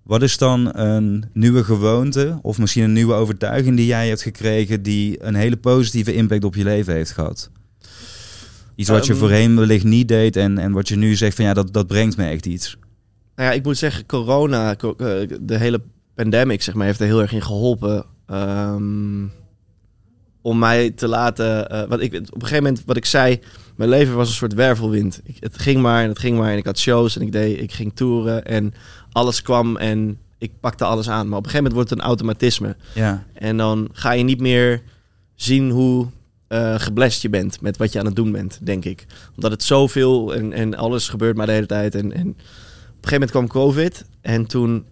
wat 0.03 0.21
is 0.21 0.37
dan 0.37 0.77
een 0.77 1.25
nieuwe 1.33 1.63
gewoonte 1.63 2.39
of 2.41 2.57
misschien 2.57 2.83
een 2.83 2.93
nieuwe 2.93 3.13
overtuiging 3.13 3.75
die 3.75 3.85
jij 3.85 4.07
hebt 4.07 4.21
gekregen 4.21 4.81
die 4.83 5.23
een 5.23 5.35
hele 5.35 5.57
positieve 5.57 6.13
impact 6.13 6.43
op 6.43 6.55
je 6.55 6.63
leven 6.63 6.93
heeft 6.93 7.11
gehad? 7.11 7.49
Iets 8.75 8.89
wat 8.89 9.05
je 9.05 9.11
Ehm. 9.11 9.19
voorheen 9.21 9.55
wellicht 9.55 9.83
niet 9.83 10.07
deed 10.07 10.35
en, 10.35 10.57
en 10.57 10.71
wat 10.71 10.87
je 10.87 10.95
nu 10.95 11.15
zegt 11.15 11.35
van 11.35 11.45
ja, 11.45 11.53
dat, 11.53 11.73
dat 11.73 11.87
brengt 11.87 12.17
me 12.17 12.25
echt 12.29 12.45
iets. 12.45 12.77
Nou 13.35 13.49
ja, 13.49 13.55
ik 13.55 13.63
moet 13.63 13.77
zeggen, 13.77 14.05
corona, 14.05 14.75
co- 14.75 14.95
eh, 14.97 15.27
de 15.41 15.57
hele 15.57 15.81
pandemic, 16.15 16.61
zeg 16.61 16.73
maar, 16.75 16.85
heeft 16.85 16.99
er 16.99 17.05
heel 17.05 17.21
erg 17.21 17.33
in 17.33 17.41
geholpen. 17.43 18.05
ehm, 18.27 19.23
om 20.47 20.59
mij 20.59 20.91
te 20.91 21.07
laten. 21.07 21.69
eh, 21.69 21.87
wat 21.87 21.99
ik, 22.01 22.13
op 22.13 22.33
een 22.33 22.47
gegeven 22.47 22.63
moment, 22.63 22.83
wat 22.85 22.97
ik 22.97 23.05
zei, 23.05 23.39
mijn 23.75 23.89
leven 23.89 24.15
was 24.15 24.27
een 24.27 24.33
soort 24.35 24.53
wervelwind. 24.53 25.21
Ik, 25.23 25.37
het 25.39 25.57
ging 25.59 25.81
maar 25.81 26.03
en 26.03 26.09
het 26.09 26.19
ging 26.19 26.37
maar 26.37 26.51
en 26.51 26.57
ik 26.57 26.65
had 26.65 26.79
shows 26.79 27.15
en 27.15 27.21
ik 27.21 27.31
deed, 27.31 27.61
ik 27.61 27.71
ging 27.71 27.91
toeren 27.95 28.45
en 28.45 28.73
alles 29.11 29.41
kwam 29.41 29.77
en 29.77 30.17
ik 30.37 30.51
pakte 30.59 30.85
alles 30.85 31.09
aan. 31.09 31.27
Maar 31.27 31.37
op 31.37 31.45
een 31.45 31.51
gegeven 31.51 31.57
moment 31.57 31.73
wordt 31.73 31.89
het 31.89 31.99
een 31.99 32.05
automatisme. 32.05 32.75
Ja, 32.93 33.25
En 33.33 33.57
dan 33.57 33.89
ga 33.91 34.11
je 34.11 34.23
niet 34.23 34.39
meer 34.39 34.81
zien 35.35 35.69
hoe 35.69 36.07
eh 36.47 36.79
geblest 36.79 37.21
je 37.21 37.29
bent 37.29 37.61
met 37.61 37.77
wat 37.77 37.91
je 37.91 37.99
aan 37.99 38.05
het 38.05 38.15
doen 38.15 38.31
bent, 38.31 38.59
denk 38.61 38.85
ik. 38.85 39.05
Omdat 39.35 39.51
het 39.51 39.63
zoveel 39.63 40.33
en, 40.35 40.53
en 40.53 40.75
alles 40.75 41.09
gebeurt 41.09 41.35
maar 41.37 41.45
de 41.45 41.51
hele 41.51 41.65
tijd. 41.65 41.95
En, 41.95 42.11
en 42.11 42.27
op 42.29 42.35
een 42.35 43.09
gegeven 43.09 43.11
moment 43.11 43.31
kwam 43.31 43.47
COVID 43.47 44.05
en 44.21 44.45
toen 44.45 44.85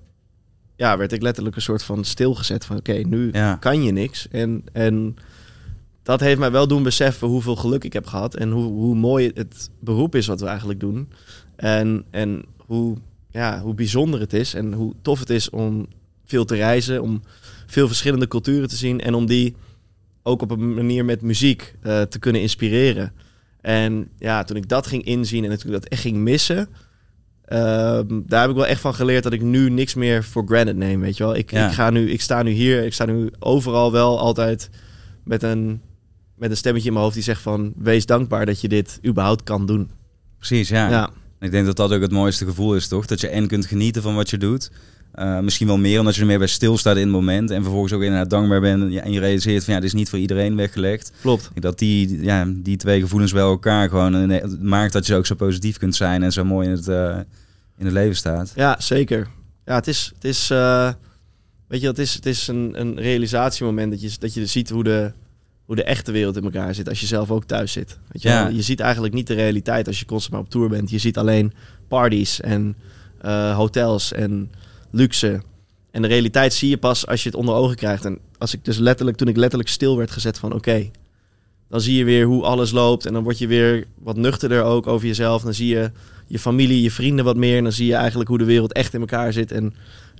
ja, 0.75 0.97
werd 0.97 1.11
ik 1.11 1.21
letterlijk 1.21 1.55
een 1.55 1.61
soort 1.61 1.83
van 1.83 2.03
stilgezet 2.03 2.65
van 2.65 2.77
oké, 2.77 2.93
nu 2.93 3.29
ja. 3.31 3.55
kan 3.55 3.83
je 3.83 3.91
niks. 3.91 4.27
En, 4.31 4.63
en 4.73 5.15
dat 6.05 6.19
heeft 6.19 6.39
mij 6.39 6.51
wel 6.51 6.67
doen 6.67 6.83
beseffen 6.83 7.27
hoeveel 7.27 7.55
geluk 7.55 7.83
ik 7.83 7.93
heb 7.93 8.05
gehad 8.05 8.35
en 8.35 8.51
hoe, 8.51 8.63
hoe 8.63 8.95
mooi 8.95 9.31
het 9.33 9.69
beroep 9.79 10.15
is 10.15 10.27
wat 10.27 10.39
we 10.39 10.45
eigenlijk 10.45 10.79
doen. 10.79 11.09
En, 11.55 12.05
en 12.11 12.43
hoe, 12.57 12.97
ja, 13.31 13.61
hoe 13.61 13.73
bijzonder 13.73 14.19
het 14.19 14.33
is 14.33 14.53
en 14.53 14.73
hoe 14.73 14.93
tof 15.01 15.19
het 15.19 15.29
is 15.29 15.49
om 15.49 15.87
veel 16.25 16.45
te 16.45 16.55
reizen, 16.55 17.01
om 17.01 17.21
veel 17.65 17.87
verschillende 17.87 18.27
culturen 18.27 18.67
te 18.69 18.75
zien 18.75 19.01
en 19.01 19.13
om 19.13 19.25
die 19.25 19.55
ook 20.23 20.41
op 20.41 20.51
een 20.51 20.73
manier 20.73 21.05
met 21.05 21.21
muziek 21.21 21.75
eh, 21.81 22.01
te 22.01 22.19
kunnen 22.19 22.41
inspireren. 22.41 23.11
En 23.61 24.09
ja, 24.17 24.43
toen 24.43 24.57
ik 24.57 24.69
dat 24.69 24.87
ging 24.87 25.03
inzien 25.03 25.43
en 25.43 25.57
toen 25.59 25.67
ik 25.73 25.81
dat 25.81 25.85
echt 25.85 26.01
ging 26.01 26.17
missen, 26.17 26.67
ehm, 27.45 28.21
daar 28.25 28.41
heb 28.41 28.49
ik 28.49 28.55
wel 28.55 28.67
echt 28.67 28.81
van 28.81 28.93
geleerd 28.93 29.23
dat 29.23 29.33
ik 29.33 29.41
nu 29.41 29.69
niks 29.69 29.93
meer 29.93 30.23
voor 30.23 30.43
granted 30.45 30.75
neem. 30.75 30.99
Weet 30.99 31.17
je 31.17 31.23
wel, 31.23 31.35
ik, 31.35 31.51
Ja. 31.51 31.67
ik, 31.67 31.73
ga 31.73 31.89
nu, 31.89 32.11
ik 32.11 32.21
sta 32.21 32.43
nu 32.43 32.51
hier, 32.51 32.83
ik 32.83 32.93
sta 32.93 33.05
nu 33.05 33.29
overal 33.39 33.91
wel 33.91 34.19
altijd 34.19 34.69
met 35.23 35.43
een, 35.43 35.81
met 36.37 36.49
een 36.49 36.57
stemmetje 36.57 36.87
in 36.87 36.93
mijn 36.93 37.03
hoofd 37.05 37.15
die 37.17 37.25
zegt 37.25 37.41
van 37.41 37.73
wees 37.77 38.05
dankbaar 38.05 38.45
dat 38.45 38.61
je 38.61 38.67
dit 38.67 38.99
überhaupt 39.05 39.43
kan 39.43 39.65
doen. 39.65 39.89
Precies, 40.37 40.69
ja. 40.69 40.89
Ja, 40.89 41.09
Ik 41.39 41.51
denk 41.51 41.65
dat 41.65 41.75
dat 41.75 41.91
ook 41.93 42.01
het 42.01 42.11
mooiste 42.11 42.45
gevoel 42.45 42.75
is, 42.75 42.87
toch? 42.87 43.05
Dat 43.05 43.21
je 43.21 43.27
en 43.27 43.47
kunt 43.47 43.65
genieten 43.65 44.01
van 44.01 44.15
wat 44.15 44.29
je 44.29 44.37
doet. 44.37 44.71
Eh, 45.11 45.39
misschien 45.39 45.67
wel 45.67 45.77
meer 45.77 45.99
omdat 45.99 46.15
je 46.15 46.21
er 46.21 46.27
meer 46.27 46.37
bij 46.37 46.47
stilstaat 46.47 46.95
in 46.95 47.01
het 47.01 47.11
moment. 47.11 47.51
En 47.51 47.61
vervolgens 47.61 47.93
ook 47.93 48.01
inderdaad 48.01 48.29
dankbaar 48.29 48.61
bent. 48.61 48.81
En 48.83 48.91
je- 48.91 48.99
En 48.99 49.11
je 49.11 49.19
realiseert 49.19 49.63
van 49.63 49.73
ja, 49.73 49.79
dit 49.79 49.89
is 49.89 49.95
niet 49.95 50.09
voor 50.09 50.19
iedereen 50.19 50.55
weggelegd. 50.55 51.11
klopt. 51.21 51.49
Dat 51.53 51.79
die, 51.79 52.21
ja, 52.23 52.45
die 52.55 52.77
twee 52.77 52.99
gevoelens 53.01 53.31
bij 53.31 53.41
elkaar 53.41 53.89
gewoon 53.89 54.29
eh, 54.31 54.43
maakt 54.61 54.93
dat 54.93 55.05
je 55.05 55.15
ook 55.15 55.25
zo 55.25 55.35
positief 55.35 55.77
kunt 55.77 55.95
zijn. 55.95 56.23
En 56.23 56.31
zo 56.31 56.43
mooi 56.45 56.67
in 56.67 56.73
het, 56.75 56.87
eh, 56.87 57.17
in 57.77 57.85
het 57.85 57.93
leven 57.93 58.15
staat. 58.15 58.51
Ja, 58.55 58.75
zeker. 58.79 59.27
Ja, 59.65 59.75
het 59.75 59.87
is, 59.87 60.11
het 60.15 60.23
is 60.23 60.47
weet 61.67 61.81
je, 61.81 61.87
het 61.87 61.99
is, 61.99 62.13
het 62.13 62.25
is 62.25 62.47
een, 62.47 62.79
een 62.79 62.95
realisatiemoment 62.99 63.91
dat 63.91 64.01
je, 64.01 64.11
dat 64.19 64.33
je 64.33 64.45
ziet 64.45 64.69
hoe 64.69 64.83
de, 64.83 65.11
hoe 65.65 65.75
de 65.75 65.83
echte 65.83 66.11
wereld 66.11 66.35
in 66.37 66.43
elkaar 66.43 66.75
zit 66.75 66.89
als 66.89 66.99
je 66.99 67.05
zelf 67.05 67.31
ook 67.31 67.43
thuis 67.45 67.71
zit. 67.71 67.97
Weet 68.11 68.21
je, 68.21 68.29
Ja. 68.29 68.47
je 68.47 68.61
ziet 68.61 68.79
eigenlijk 68.79 69.13
niet 69.13 69.27
de 69.27 69.33
realiteit 69.33 69.87
als 69.87 69.99
je 69.99 70.05
constant 70.05 70.33
maar 70.33 70.41
op 70.43 70.49
tour 70.49 70.69
bent. 70.69 70.89
Je 70.89 70.97
ziet 70.97 71.17
alleen 71.17 71.53
parties 71.87 72.41
en 72.41 72.75
eh, 73.21 73.55
hotels 73.55 74.11
en 74.13 74.51
luxe. 74.91 75.41
En 75.91 76.01
de 76.01 76.07
realiteit 76.07 76.53
zie 76.53 76.69
je 76.69 76.77
pas 76.77 77.07
als 77.07 77.23
je 77.23 77.29
het 77.29 77.37
onder 77.37 77.55
ogen 77.55 77.75
krijgt. 77.75 78.05
En 78.05 78.17
als 78.37 78.53
ik 78.53 78.65
dus 78.65 78.77
letterlijk, 78.77 79.17
toen 79.17 79.27
ik 79.27 79.37
letterlijk 79.37 79.69
stil 79.69 79.97
werd 79.97 80.11
gezet 80.11 80.37
van 80.37 80.53
oké, 80.53 80.89
dan 81.69 81.81
zie 81.81 81.95
je 81.97 82.03
weer 82.03 82.25
hoe 82.25 82.43
alles 82.43 82.71
loopt. 82.71 83.05
En 83.05 83.13
dan 83.13 83.23
word 83.23 83.37
je 83.37 83.47
weer 83.47 83.85
wat 83.99 84.17
nuchterder 84.17 84.63
ook 84.63 84.87
over 84.87 85.07
jezelf. 85.07 85.41
Dan 85.43 85.53
zie 85.53 85.67
je 85.67 85.91
je 86.27 86.39
familie, 86.39 86.81
je 86.81 86.91
vrienden 86.91 87.25
wat 87.25 87.35
meer. 87.37 87.57
En 87.57 87.63
dan 87.63 87.71
zie 87.71 87.87
je 87.87 87.95
eigenlijk 87.95 88.29
hoe 88.29 88.37
de 88.37 88.43
wereld 88.45 88.73
echt 88.73 88.93
in 88.93 88.99
elkaar 88.99 89.33
zit. 89.33 89.51
En, 89.51 89.73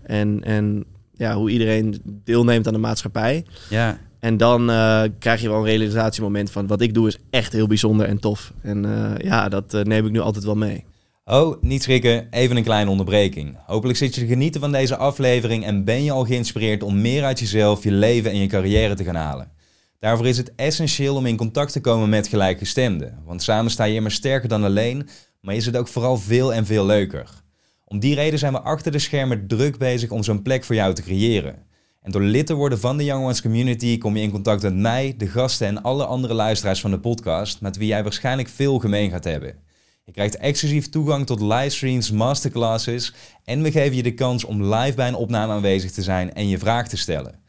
en, 0.03 0.43
en 0.43 0.83
ja, 1.17 1.35
hoe 1.35 1.49
iedereen 1.49 2.01
deelneemt 2.23 2.67
aan 2.67 2.73
de 2.73 2.79
maatschappij. 2.79 3.45
Ja, 3.69 3.99
En 4.25 4.37
dan 4.37 4.69
eh, 4.69 5.03
krijg 5.19 5.41
je 5.41 5.49
wel 5.49 5.57
een 5.57 5.65
realisatiemoment 5.65 6.51
van 6.51 6.67
wat 6.67 6.81
ik 6.81 6.93
doe 6.93 7.07
is 7.07 7.17
echt 7.29 7.53
heel 7.53 7.67
bijzonder 7.67 8.07
en 8.07 8.19
tof. 8.19 8.53
En 8.61 8.85
eh, 8.85 9.25
ja, 9.25 9.49
dat 9.49 9.73
eh, 9.73 9.81
neem 9.81 10.05
ik 10.05 10.11
nu 10.11 10.19
altijd 10.19 10.43
wel 10.43 10.55
mee. 10.55 10.85
Oh, 11.25 11.61
niet 11.61 11.83
schrikken, 11.83 12.27
even 12.31 12.57
een 12.57 12.63
kleine 12.63 12.89
onderbreking. 12.89 13.57
Hopelijk 13.65 13.97
zit 13.97 14.15
je 14.15 14.21
te 14.21 14.27
genieten 14.27 14.61
van 14.61 14.71
deze 14.71 14.95
aflevering 14.95 15.65
en 15.65 15.83
ben 15.83 16.03
je 16.03 16.11
al 16.11 16.25
geïnspireerd 16.25 16.83
om 16.83 17.01
meer 17.01 17.23
uit 17.23 17.39
jezelf, 17.39 17.83
je 17.83 17.91
leven 17.91 18.31
en 18.31 18.37
je 18.37 18.47
carrière 18.47 18.95
te 18.95 19.03
gaan 19.03 19.15
halen. 19.15 19.51
Daarvoor 19.99 20.27
is 20.27 20.37
het 20.37 20.55
essentieel 20.55 21.15
om 21.15 21.25
in 21.25 21.37
contact 21.37 21.71
te 21.71 21.81
komen 21.81 22.09
met 22.09 22.27
gelijkgestemden, 22.27 23.21
want 23.25 23.43
samen 23.43 23.71
sta 23.71 23.83
je 23.83 23.95
immer 23.95 24.11
sterker 24.11 24.49
dan 24.49 24.63
alleen, 24.63 25.07
maar 25.41 25.55
is 25.55 25.65
het 25.65 25.77
ook 25.77 25.87
vooral 25.87 26.17
veel 26.17 26.53
en 26.53 26.65
veel 26.65 26.85
leuker. 26.85 27.29
Om 27.85 27.99
die 27.99 28.15
reden 28.15 28.39
zijn 28.39 28.53
we 28.53 28.61
achter 28.61 28.91
de 28.91 28.99
schermen 28.99 29.47
druk 29.47 29.77
bezig 29.77 30.11
om 30.11 30.23
zo'n 30.23 30.41
plek 30.41 30.63
voor 30.63 30.75
jou 30.75 30.93
te 30.93 31.01
creëren. 31.01 31.73
En 32.05 32.11
door 32.11 32.21
lid 32.21 32.45
te 32.45 32.53
worden 32.53 32.79
van 32.79 32.97
de 32.97 33.03
Young 33.03 33.23
Ones 33.23 33.41
Community 33.41 33.97
kom 33.97 34.15
je 34.17 34.23
in 34.23 34.31
contact 34.31 34.61
met 34.61 34.75
mij, 34.75 35.13
de 35.17 35.27
gasten 35.27 35.67
en 35.67 35.81
alle 35.81 36.05
andere 36.05 36.33
luisteraars 36.33 36.81
van 36.81 36.91
de 36.91 36.99
podcast, 36.99 37.61
met 37.61 37.77
wie 37.77 37.87
jij 37.87 38.03
waarschijnlijk 38.03 38.47
veel 38.47 38.79
gemeen 38.79 39.09
gaat 39.09 39.23
hebben. 39.23 39.55
Je 40.03 40.11
krijgt 40.11 40.37
exclusief 40.37 40.89
toegang 40.89 41.25
tot 41.25 41.41
livestreams, 41.41 42.11
masterclasses 42.11 43.13
en 43.43 43.61
we 43.61 43.71
geven 43.71 43.95
je 43.95 44.03
de 44.03 44.13
kans 44.13 44.43
om 44.43 44.73
live 44.73 44.95
bij 44.95 45.07
een 45.07 45.15
opname 45.15 45.53
aanwezig 45.53 45.91
te 45.91 46.01
zijn 46.01 46.33
en 46.33 46.47
je 46.47 46.57
vraag 46.57 46.87
te 46.87 46.97
stellen. 46.97 47.39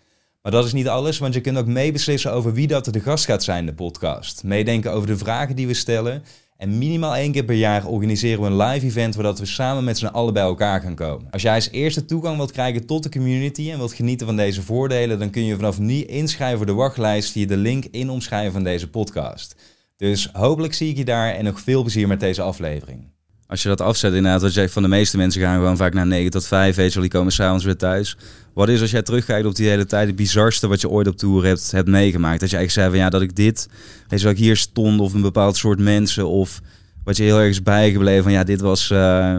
Maar 0.43 0.53
dat 0.53 0.65
is 0.65 0.73
niet 0.73 0.89
alles, 0.89 1.19
want 1.19 1.35
je 1.35 1.41
kunt 1.41 1.59
ook 1.59 1.67
meebeslissen 1.67 2.33
over 2.33 2.53
wie 2.53 2.67
dat 2.67 2.85
de 2.85 3.01
gast 3.01 3.25
gaat 3.25 3.45
zijn 3.45 3.59
in 3.59 3.67
de 3.67 3.75
podcast. 3.75 4.45
Meedenken 4.45 4.93
over 4.93 5.07
de 5.07 5.17
vragen 5.17 5.57
die 5.57 5.67
we 5.67 5.75
stellen. 5.75 6.25
En 6.57 6.79
minimaal 6.79 7.17
één 7.17 7.33
keer 7.33 7.45
per 7.45 7.55
jaar 7.55 7.87
organiseren 7.87 8.41
we 8.41 8.47
een 8.47 8.57
live 8.57 8.87
event 8.87 9.15
waar 9.15 9.25
dat 9.25 9.39
we 9.39 9.47
samen 9.47 9.85
met 9.85 9.99
z'n 9.99 10.07
allen 10.07 10.33
bij 10.33 10.43
elkaar 10.43 10.81
gaan 10.81 10.95
komen. 10.95 11.31
Als 11.31 11.43
jij 11.43 11.55
als 11.55 11.71
eerste 11.71 12.05
toegang 12.05 12.37
wilt 12.37 12.53
krijgen 12.53 12.87
tot 12.87 13.03
de 13.03 13.09
community 13.09 13.71
en 13.71 13.79
wilt 13.79 13.95
genieten 13.95 14.27
van 14.27 14.37
deze 14.37 14.62
voordelen, 14.62 15.19
dan 15.19 15.31
kun 15.31 15.45
je 15.45 15.55
vanaf 15.55 15.79
nu 15.79 16.03
inschrijven 16.03 16.57
voor 16.57 16.66
de 16.66 16.73
wachtlijst 16.73 17.33
via 17.33 17.47
de 17.47 17.57
link 17.57 17.85
in 17.85 18.11
omschrijven 18.11 18.53
van 18.53 18.64
deze 18.64 18.90
podcast. 18.90 19.57
Dus 19.97 20.31
hopelijk 20.33 20.75
zie 20.75 20.90
ik 20.90 20.97
je 20.97 21.05
daar 21.05 21.35
en 21.35 21.45
nog 21.45 21.61
veel 21.61 21.83
plezier 21.83 22.09
met 22.09 22.21
deze 22.21 22.42
aflevering. 22.42 23.15
Als 23.48 23.62
je 23.62 23.68
dat 23.68 23.80
afzet 23.80 24.12
inderdaad, 24.14 24.42
wat 24.42 24.52
zegt 24.52 24.72
van 24.72 24.82
de 24.82 24.88
meeste 24.88 25.16
mensen 25.16 25.40
gaan 25.40 25.54
gewoon 25.56 25.76
vaak 25.76 25.94
naar 25.94 26.06
9 26.06 26.30
tot 26.30 26.46
5, 26.46 26.76
weet 26.76 26.88
je 26.88 26.92
wel, 26.92 27.02
die 27.02 27.18
komen 27.18 27.32
s'avonds 27.32 27.64
weer 27.64 27.76
thuis. 27.76 28.16
Wat 28.54 28.68
is 28.68 28.80
als 28.80 28.90
jij 28.90 29.02
terugkijkt 29.02 29.46
op 29.46 29.54
die 29.54 29.68
hele 29.68 29.87
tijd 29.87 30.06
het 30.06 30.16
bizarste 30.16 30.68
wat 30.68 30.80
je 30.80 30.88
ooit 30.88 31.06
op 31.09 31.16
tour 31.16 31.44
hebt, 31.44 31.70
hebt 31.70 31.88
meegemaakt? 31.88 32.40
Dat 32.40 32.50
je 32.50 32.56
eigenlijk 32.56 32.87
zei 32.87 32.88
van 32.88 33.04
ja, 33.04 33.11
dat 33.18 33.22
ik 33.30 33.37
dit, 33.37 33.68
weet 34.09 34.18
je 34.18 34.24
wel, 34.24 34.35
ik 34.35 34.40
hier 34.40 34.56
stond 34.56 35.00
of 35.00 35.12
een 35.14 35.20
bepaald 35.22 35.56
soort 35.56 35.78
mensen 35.78 36.28
of 36.28 36.61
wat 37.04 37.16
je 37.16 37.22
heel 37.22 37.38
erg 37.38 37.48
is 37.48 37.62
bijgebleven 37.62 38.22
van 38.22 38.32
ja, 38.32 38.44
dit 38.44 38.61
was... 38.61 38.90
eh, 38.90 39.37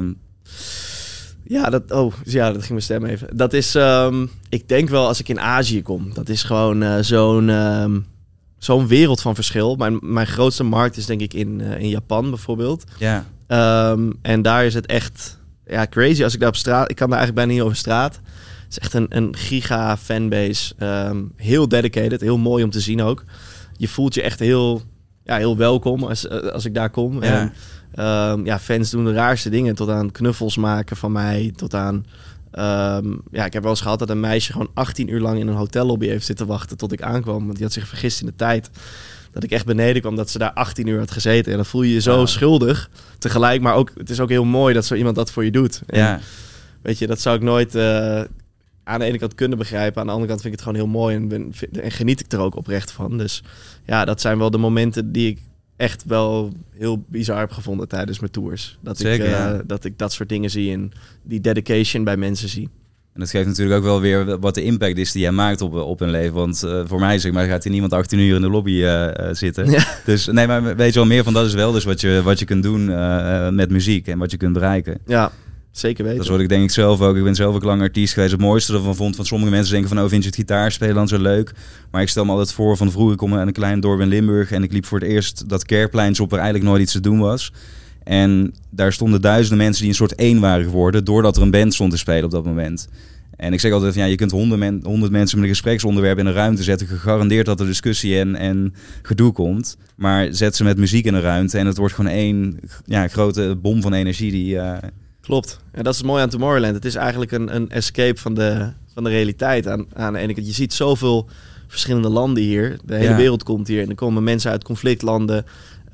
Ja, 1.43 1.69
dat, 1.69 1.91
oh, 1.91 2.13
ja, 2.23 2.45
dat 2.47 2.57
ging 2.57 2.69
mijn 2.69 2.81
stem 2.81 3.05
even. 3.05 3.37
Dat 3.37 3.53
is, 3.53 3.75
ehm, 3.75 4.25
ik 4.49 4.67
denk 4.69 4.89
wel 4.89 5.07
als 5.07 5.19
ik 5.19 5.29
in 5.29 5.39
Azië 5.39 5.81
kom. 5.81 6.13
Dat 6.13 6.29
is 6.29 6.43
gewoon 6.43 6.83
eh, 6.83 6.97
zo'n 7.01 7.49
ehm, 7.49 7.99
zo'n 8.57 8.87
wereld 8.87 9.21
van 9.21 9.35
verschil. 9.35 9.75
Mijn, 9.75 9.99
mijn 10.01 10.27
grootste 10.27 10.63
markt 10.63 10.97
is 10.97 11.05
denk 11.05 11.21
ik 11.21 11.33
in, 11.33 11.61
eh, 11.61 11.79
in 11.81 11.89
Japan 11.89 12.29
bijvoorbeeld. 12.29 12.83
ja, 12.97 13.25
Ehm, 13.47 14.11
en 14.21 14.41
daar 14.41 14.65
is 14.65 14.73
het 14.73 14.85
echt 14.85 15.39
ja, 15.65 15.87
crazy. 15.89 16.23
Als 16.23 16.33
ik 16.33 16.39
daar 16.39 16.49
op 16.49 16.55
straat... 16.55 16.89
Ik 16.89 16.95
kan 16.95 17.09
daar 17.09 17.17
eigenlijk 17.17 17.47
bijna 17.47 17.53
niet 17.59 17.69
over 17.69 17.77
straat. 17.77 18.15
Het 18.15 18.69
is 18.69 18.79
echt 18.79 18.93
een, 18.93 19.05
een 19.09 19.35
giga 19.35 19.97
fanbase. 19.97 20.73
Ehm, 20.77 21.23
heel 21.35 21.67
dedicated. 21.67 22.21
Heel 22.21 22.37
mooi 22.37 22.63
om 22.63 22.69
te 22.69 22.79
zien 22.79 23.01
ook. 23.01 23.23
Je 23.77 23.87
voelt 23.87 24.13
je 24.13 24.21
echt 24.21 24.39
heel, 24.39 24.81
ja, 25.23 25.37
heel 25.37 25.57
welkom 25.57 26.03
als, 26.03 26.27
eh, 26.27 26.37
als 26.39 26.65
ik 26.65 26.73
daar 26.73 26.89
kom. 26.89 27.23
Ja. 27.23 27.39
En, 27.39 27.53
ehm, 27.93 28.45
ja, 28.45 28.59
fans 28.59 28.89
doen 28.89 29.05
de 29.05 29.13
raarste 29.13 29.49
dingen. 29.49 29.75
Tot 29.75 29.89
aan 29.89 30.11
knuffels 30.11 30.57
maken 30.57 30.97
van 30.97 31.11
mij. 31.11 31.53
Tot 31.55 31.73
aan... 31.73 32.05
ja, 33.31 33.45
ik 33.45 33.53
heb 33.53 33.61
wel 33.61 33.71
eens 33.71 33.81
gehad 33.81 33.99
dat 33.99 34.09
een 34.09 34.19
meisje 34.19 34.51
gewoon 34.51 34.71
18 34.73 35.13
uur 35.13 35.19
lang 35.19 35.39
in 35.39 35.47
een 35.47 35.55
hotellobby 35.55 36.07
heeft 36.07 36.25
zitten 36.25 36.47
wachten 36.47 36.77
tot 36.77 36.91
ik 36.91 37.01
aankwam. 37.01 37.43
Want 37.43 37.53
die 37.55 37.63
had 37.63 37.73
zich 37.73 37.87
vergist 37.87 38.19
in 38.19 38.25
de 38.25 38.35
tijd. 38.35 38.69
Dat 39.31 39.43
ik 39.43 39.51
echt 39.51 39.65
beneden 39.65 40.01
kwam 40.01 40.15
dat 40.15 40.29
ze 40.29 40.37
daar 40.37 40.53
18 40.53 40.87
uur 40.87 40.99
had 40.99 41.11
gezeten. 41.11 41.51
En 41.51 41.57
dan 41.57 41.65
voel 41.65 41.81
je 41.81 41.93
je 41.93 42.01
zo 42.01 42.19
Ja. 42.19 42.25
schuldig. 42.25 42.89
Tegelijk, 43.19 43.61
maar 43.61 43.75
ook, 43.75 43.91
het 43.97 44.09
is 44.09 44.19
ook 44.19 44.29
heel 44.29 44.45
mooi 44.45 44.73
dat 44.73 44.85
zo 44.85 44.95
iemand 44.95 45.15
dat 45.15 45.31
voor 45.31 45.45
je 45.45 45.51
doet. 45.51 45.81
En, 45.87 45.99
ja, 45.99 46.19
Weet 46.81 46.97
je, 46.99 47.07
dat 47.07 47.19
zou 47.21 47.35
ik 47.35 47.41
nooit 47.41 47.75
eh, 47.75 48.21
aan 48.83 48.99
de 48.99 49.05
ene 49.05 49.17
kant 49.17 49.35
kunnen 49.35 49.57
begrijpen. 49.57 50.01
Aan 50.01 50.07
de 50.07 50.13
andere 50.13 50.29
kant 50.29 50.41
vind 50.41 50.53
ik 50.53 50.59
het 50.59 50.69
gewoon 50.69 50.83
heel 50.83 50.99
mooi 50.99 51.15
en, 51.15 51.27
ben, 51.27 51.53
en 51.81 51.91
geniet 51.91 52.19
ik 52.19 52.31
er 52.31 52.39
ook 52.39 52.55
oprecht 52.55 52.91
van. 52.91 53.17
Dus 53.17 53.43
ja, 53.85 54.05
dat 54.05 54.21
zijn 54.21 54.37
wel 54.37 54.51
de 54.51 54.57
momenten 54.57 55.11
die 55.11 55.27
ik 55.29 55.39
echt 55.75 56.03
wel 56.05 56.53
heel 56.77 57.03
bizar 57.07 57.39
heb 57.39 57.51
gevonden 57.51 57.87
tijdens 57.87 58.19
mijn 58.19 58.31
tours. 58.31 58.77
Dat, 58.81 58.97
Zeker, 58.97 59.25
ik, 59.25 59.31
eh, 59.31 59.37
ja. 59.37 59.61
dat 59.65 59.83
ik 59.83 59.97
dat 59.97 60.13
soort 60.13 60.29
dingen 60.29 60.49
zie 60.49 60.71
en 60.73 60.91
die 61.23 61.41
dedication 61.41 62.03
bij 62.03 62.17
mensen 62.17 62.49
zie. 62.49 62.69
En 63.17 63.23
dat 63.23 63.31
geeft 63.31 63.47
natuurlijk 63.47 63.77
ook 63.77 63.83
wel 63.83 64.01
weer 64.01 64.39
wat 64.39 64.55
de 64.55 64.63
impact 64.63 64.97
is 64.97 65.11
die 65.11 65.21
jij 65.21 65.31
maakt 65.31 65.61
op, 65.61 65.73
op 65.73 65.99
hun 65.99 66.09
leven. 66.09 66.33
Want 66.33 66.63
eh, 66.63 66.81
voor 66.85 66.99
mij 66.99 67.19
zeg 67.19 67.31
maar, 67.31 67.47
gaat 67.47 67.63
hier 67.63 67.71
niemand 67.71 67.93
18 67.93 68.19
uur 68.19 68.35
in 68.35 68.41
de 68.41 68.49
lobby 68.49 68.71
eh, 68.71 69.07
eh, 69.07 69.35
zitten. 69.35 69.71
Ja. 69.71 69.85
Dus 70.05 70.25
nee, 70.25 70.47
maar 70.47 70.75
weet 70.75 70.93
je 70.93 70.99
wel, 70.99 71.07
meer 71.07 71.23
van 71.23 71.33
dat 71.33 71.45
is 71.45 71.53
wel 71.53 71.71
dus 71.71 71.83
wat 71.83 72.01
je, 72.01 72.21
wat 72.23 72.39
je 72.39 72.45
kunt 72.45 72.63
doen 72.63 72.85
met 73.55 73.69
muziek 73.69 74.07
en 74.07 74.17
wat 74.17 74.31
je 74.31 74.37
kunt 74.37 74.53
bereiken. 74.53 74.97
Ja, 75.05 75.31
zeker 75.71 76.03
weten. 76.03 76.17
Dat 76.17 76.25
is 76.25 76.31
wat 76.31 76.41
ik 76.41 76.49
denk 76.49 76.63
ik 76.63 76.71
zelf 76.71 77.01
ook. 77.01 77.15
Ik 77.15 77.23
ben 77.23 77.35
zelf 77.35 77.55
ook 77.55 77.63
lang 77.63 77.81
artiest 77.81 78.13
geweest. 78.13 78.31
Het 78.31 78.41
mooiste 78.41 78.73
ervan 78.73 78.95
vond, 78.95 79.15
van 79.15 79.25
sommige 79.25 79.51
mensen 79.51 79.71
denken 79.73 79.89
van, 79.89 80.03
oh, 80.03 80.09
vind 80.09 80.21
je 80.21 80.29
het 80.29 80.37
gitaarspelen 80.37 80.95
dan 80.95 81.07
zo 81.07 81.19
leuk? 81.19 81.51
Maar 81.91 82.01
ik 82.01 82.09
stel 82.09 82.25
me 82.25 82.31
altijd 82.31 82.51
voor, 82.51 82.77
van 82.77 82.91
vroeger 82.91 83.15
kom 83.15 83.33
ik 83.33 83.39
aan 83.39 83.47
een 83.47 83.53
klein 83.53 83.79
dorp 83.79 83.99
in 83.99 84.07
Limburg 84.07 84.51
en 84.51 84.63
ik 84.63 84.71
liep 84.71 84.85
voor 84.85 84.99
het 84.99 85.09
eerst 85.09 85.49
dat 85.49 85.65
kerkplein 85.65 86.19
op 86.19 86.29
waar 86.29 86.39
eigenlijk 86.39 86.69
nooit 86.69 86.81
iets 86.81 86.91
te 86.91 86.99
doen 86.99 87.19
was. 87.19 87.51
En 88.07 88.53
daar 88.69 88.93
stonden 88.93 89.21
duizenden 89.21 89.57
mensen 89.57 89.81
die 89.81 89.89
een 89.91 89.97
soort 89.97 90.15
één 90.15 90.39
waren 90.39 90.65
geworden, 90.65 91.03
doordat 91.05 91.35
er 91.37 91.41
een 91.41 91.51
band 91.51 91.73
stond 91.73 91.91
te 91.91 91.97
spelen 91.97 92.23
op 92.23 92.31
dat 92.31 92.45
moment. 92.45 92.87
En 93.35 93.53
ik 93.53 93.59
zeg 93.59 93.71
altijd, 93.71 93.93
van, 93.93 94.01
ja, 94.01 94.07
je 94.07 94.15
kunt 94.15 94.31
honderd, 94.31 94.59
men, 94.59 94.79
honderd 94.83 95.11
mensen 95.11 95.37
met 95.37 95.47
een 95.47 95.53
gespreksonderwerp 95.53 96.17
in 96.17 96.25
een 96.25 96.33
ruimte 96.33 96.63
zetten, 96.63 96.87
gegarandeerd 96.87 97.45
dat 97.45 97.59
er 97.59 97.65
discussie 97.65 98.19
en, 98.19 98.35
en 98.35 98.73
gedoe 99.01 99.31
komt. 99.31 99.77
Maar 99.95 100.27
zet 100.31 100.55
ze 100.55 100.63
met 100.63 100.77
muziek 100.77 101.05
in 101.05 101.13
een 101.13 101.21
ruimte 101.21 101.57
en 101.57 101.65
het 101.65 101.77
wordt 101.77 101.93
gewoon 101.93 102.11
één 102.11 102.59
ja, 102.85 103.07
grote 103.07 103.57
bom 103.61 103.81
van 103.81 103.93
energie 103.93 104.31
die... 104.31 104.59
eh, 104.59 104.89
Klopt. 105.21 105.59
En 105.71 105.83
dat 105.83 105.93
is 105.93 105.99
het 105.99 106.07
mooie 106.07 106.21
aan 106.21 106.29
Tomorrowland. 106.29 106.75
Het 106.75 106.85
is 106.85 106.95
eigenlijk 106.95 107.31
een, 107.31 107.55
een 107.55 107.69
escape 107.69 108.19
van 108.21 108.33
de, 108.33 108.69
van 108.93 109.03
de 109.03 109.09
realiteit. 109.09 109.67
Aan, 109.67 109.85
aan 109.93 110.13
de 110.13 110.19
ene 110.19 110.33
kant, 110.33 110.47
je 110.47 110.53
ziet 110.53 110.73
zoveel 110.73 111.29
verschillende 111.67 112.09
landen 112.09 112.43
hier. 112.43 112.77
De 112.85 112.95
hele 112.95 113.09
Ja. 113.09 113.15
wereld 113.15 113.43
komt 113.43 113.67
hier. 113.67 113.81
En 113.81 113.89
er 113.89 113.95
komen 113.95 114.23
mensen 114.23 114.51
uit 114.51 114.63
conflictlanden. 114.63 115.45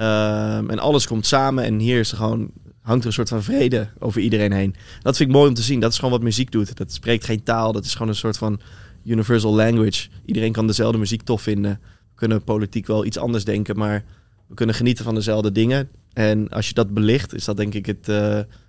Ehm, 0.04 0.70
en 0.70 0.80
alles 0.80 1.08
komt 1.08 1.26
samen. 1.26 1.64
En 1.64 1.80
hier 1.80 2.00
is 2.00 2.12
er 2.12 2.18
gewoon, 2.18 2.52
hangt 2.82 3.02
er 3.02 3.08
een 3.08 3.14
soort 3.14 3.30
van 3.30 3.44
vrede 3.44 3.88
over 4.00 4.22
iedereen 4.22 4.52
heen. 4.52 4.76
Dat 5.02 5.18
vind 5.18 5.30
ik 5.30 5.36
mooi 5.36 5.50
om 5.50 5.54
te 5.54 5.62
zien. 5.62 5.80
Dat 5.80 5.92
is 5.92 5.96
gewoon 5.96 6.12
wat 6.12 6.22
muziek 6.22 6.52
doet. 6.52 6.78
Dat 6.78 6.94
spreekt 6.94 7.26
geen 7.26 7.44
taal. 7.44 7.72
Dat 7.72 7.86
is 7.86 7.94
gewoon 7.94 8.08
een 8.08 8.16
soort 8.16 8.38
van 8.38 8.60
universal 9.06 9.56
language. 9.56 10.10
Iedereen 10.26 10.52
kan 10.52 10.68
dezelfde 10.68 10.98
muziek 10.98 11.22
tof 11.22 11.42
vinden. 11.42 11.80
We 11.82 12.16
kunnen 12.16 12.44
politiek 12.44 12.88
wel 12.88 13.06
iets 13.06 13.18
anders 13.18 13.44
denken. 13.44 13.78
Maar 13.78 14.04
we 14.48 14.56
kunnen 14.56 14.76
genieten 14.76 15.06
van 15.06 15.16
dezelfde 15.16 15.52
dingen. 15.52 15.90
En 16.14 16.50
als 16.50 16.68
je 16.68 16.74
dat 16.74 16.94
belicht, 16.94 17.34
is 17.34 17.46
dat 17.46 17.58
denk 17.58 17.74
ik 17.74 17.86
het, 17.86 18.10
eh, 18.10 18.16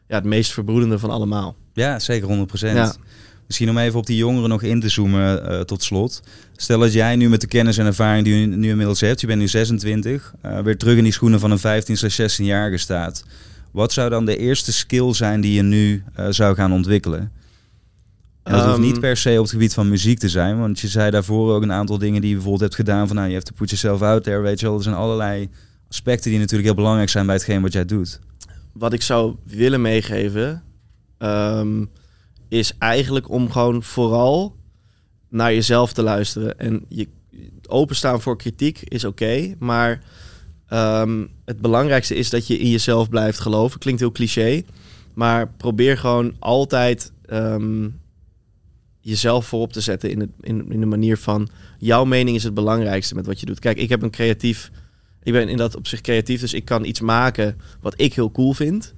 ja, 0.09 0.17
het 0.17 0.25
meest 0.25 0.53
verbroedende 0.53 0.99
van 0.99 1.11
allemaal. 1.11 1.57
Ja, 1.73 1.99
zeker 1.99 2.29
100%. 2.29 2.77
Ja. 2.77 2.95
Misschien 3.47 3.71
om 3.71 3.79
even 3.79 3.99
op 3.99 4.07
die 4.07 4.17
jongeren 4.17 4.49
nog 4.49 4.63
in 4.63 4.81
te 4.81 4.89
zoomen 4.89 5.53
uh, 5.53 5.61
tot 5.61 5.83
slot. 5.83 6.23
Stel 6.57 6.79
dat 6.79 6.93
jij 6.93 7.17
nu 7.17 7.29
met 7.29 7.41
de 7.41 7.47
kennis 7.47 7.79
en 7.79 7.87
ervaring 7.87 8.25
die 8.25 8.35
je 8.35 8.47
nu 8.47 8.69
inmiddels 8.69 9.01
hebt, 9.01 9.21
je 9.21 9.27
bent 9.27 9.41
nu 9.41 9.49
26, 9.49 10.35
uh, 10.47 10.59
weer 10.59 10.79
terug 10.79 10.97
in 10.97 11.03
die 11.03 11.13
schoenen 11.13 11.41
van 11.41 11.51
een 11.51 11.59
15, 11.59 11.97
16-jarige 11.97 12.77
staat. 12.77 13.25
Wat 13.71 13.93
zou 13.93 14.11
dan 14.11 14.25
de 14.25 14.37
eerste 14.37 14.73
skill 14.73 15.15
zijn 15.15 15.41
die 15.41 15.53
je 15.53 15.63
nu 15.63 16.05
uh, 16.19 16.27
zou 16.31 16.55
gaan 16.55 16.73
ontwikkelen? 16.73 17.33
En 18.43 18.53
dat 18.53 18.63
um, 18.63 18.69
hoeft 18.69 18.81
niet 18.81 18.93
Ehm, 18.93 19.01
per 19.01 19.17
se 19.17 19.31
op 19.31 19.43
het 19.43 19.51
gebied 19.51 19.75
van 19.75 19.89
muziek 19.89 20.19
te 20.19 20.29
zijn, 20.29 20.59
want 20.59 20.81
je 20.81 20.89
zei 20.89 21.11
daarvoor 21.11 21.55
ook 21.55 21.63
een 21.63 21.73
aantal 21.73 21.99
dingen 21.99 22.21
die 22.21 22.29
je 22.29 22.35
bijvoorbeeld 22.35 22.63
hebt 22.63 22.75
gedaan. 22.75 23.07
Van 23.07 23.17
nou, 23.17 23.29
je 23.29 23.35
hebt 23.35 23.47
to 23.47 23.53
put 23.57 23.71
yourself 23.71 24.03
out 24.03 24.25
there, 24.25 24.41
weet 24.41 24.61
je 24.61 24.67
wel. 24.67 24.77
Er 24.77 24.83
zijn 24.83 24.95
allerlei 24.95 25.49
aspecten 25.89 26.31
die 26.31 26.39
natuurlijk 26.39 26.67
heel 26.67 26.77
belangrijk 26.77 27.09
zijn 27.09 27.27
bij 27.27 27.35
hetgeen 27.35 27.63
wat 27.63 27.73
jij 27.73 27.85
doet. 27.85 28.21
wat 28.73 28.93
ik 28.93 29.03
zou 29.03 29.35
willen 29.45 29.81
meegeven, 29.81 30.63
ehm, 31.19 31.85
is 32.55 32.73
eigenlijk 32.79 33.31
om 33.31 33.51
gewoon 33.51 33.83
vooral 33.83 34.57
naar 35.29 35.55
jezelf 35.55 35.93
te 35.93 36.03
luisteren. 36.03 36.59
En 36.59 36.85
je 36.89 37.09
openstaan 37.67 38.21
voor 38.21 38.37
kritiek 38.37 38.81
is 38.81 39.05
oké, 39.05 39.55
maar 39.59 40.03
ehm, 40.69 41.27
het 41.45 41.61
belangrijkste 41.61 42.15
is 42.15 42.31
dat 42.31 42.47
je 42.47 42.59
in 42.59 42.71
jezelf 42.71 43.09
blijft 43.09 43.41
geloven. 43.41 43.81
Klinkt 43.81 44.01
heel 44.01 44.13
cliché, 44.13 44.63
maar 45.15 45.49
probeer 45.49 45.99
gewoon 45.99 46.35
altijd 46.39 47.13
ehm, 47.27 47.89
jezelf 49.01 49.47
voorop 49.47 49.73
te 49.73 49.81
zetten 49.81 50.11
in, 50.11 50.21
het, 50.21 50.31
in, 50.41 50.73
in 50.73 50.81
de 50.81 50.87
manier 50.87 51.19
van 51.19 51.49
jouw 51.79 52.05
mening 52.05 52.37
is 52.37 52.45
het 52.45 52.55
belangrijkste 52.55 53.15
met 53.15 53.27
wat 53.27 53.41
je 53.41 53.47
doet. 53.47 53.59
Kijk, 53.59 53.79
ik 53.79 53.89
heb 53.89 54.03
een 54.03 54.11
creatief 54.11 54.71
ik 55.25 55.33
ben 55.33 55.49
in 55.49 55.57
dat 55.57 55.77
opzicht 55.77 56.03
creatief, 56.03 56.41
dus 56.41 56.55
ik 56.55 56.65
kan 56.65 56.85
iets 56.85 57.01
maken 57.01 57.59
wat 57.81 57.95
ik 57.97 58.15
heel 58.15 58.31
cool 58.31 58.53
vind. 58.53 58.95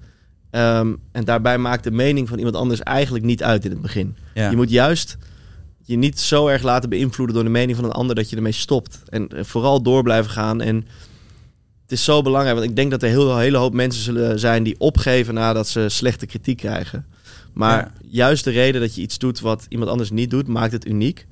Ehm, 0.56 0.94
en 1.12 1.24
daarbij 1.24 1.58
maakt 1.58 1.84
de 1.84 1.90
mening 1.90 2.28
van 2.28 2.38
iemand 2.38 2.56
anders 2.56 2.80
eigenlijk 2.80 3.24
niet 3.24 3.42
uit 3.42 3.64
in 3.64 3.70
het 3.70 3.80
begin. 3.80 4.16
Ja. 4.34 4.50
Je 4.50 4.56
moet 4.56 4.70
juist 4.70 5.16
je 5.82 5.96
niet 5.96 6.20
zo 6.20 6.46
erg 6.48 6.62
laten 6.62 6.88
beïnvloeden 6.88 7.34
door 7.34 7.44
de 7.44 7.50
mening 7.50 7.76
van 7.76 7.84
een 7.84 7.92
ander 7.92 8.14
dat 8.16 8.30
je 8.30 8.36
ermee 8.36 8.52
stopt. 8.52 9.02
En 9.08 9.28
eh, 9.28 9.44
vooral 9.44 9.82
door 9.82 10.02
blijven 10.02 10.30
gaan. 10.30 10.60
En 10.60 10.76
het 11.82 11.92
is 11.92 12.04
zo 12.04 12.22
belangrijk, 12.22 12.56
want 12.58 12.70
ik 12.70 12.76
denk 12.76 12.90
dat 12.90 13.02
er 13.02 13.08
heel, 13.08 13.30
een 13.32 13.38
hele 13.38 13.56
hoop 13.56 13.72
mensen 13.72 14.02
zullen 14.02 14.38
zijn 14.38 14.62
die 14.62 14.74
opgeven 14.78 15.34
nadat 15.34 15.68
ze 15.68 15.88
slechte 15.88 16.26
kritiek 16.26 16.56
krijgen. 16.56 17.06
Maar 17.52 17.78
Ja. 17.78 17.92
juist 18.10 18.44
de 18.44 18.50
reden 18.50 18.80
dat 18.80 18.94
je 18.94 19.00
iets 19.02 19.18
doet 19.18 19.40
wat 19.40 19.66
iemand 19.68 19.90
anders 19.90 20.10
niet 20.10 20.30
doet, 20.30 20.46
maakt 20.48 20.72
het 20.72 20.86
uniek. 20.86 21.26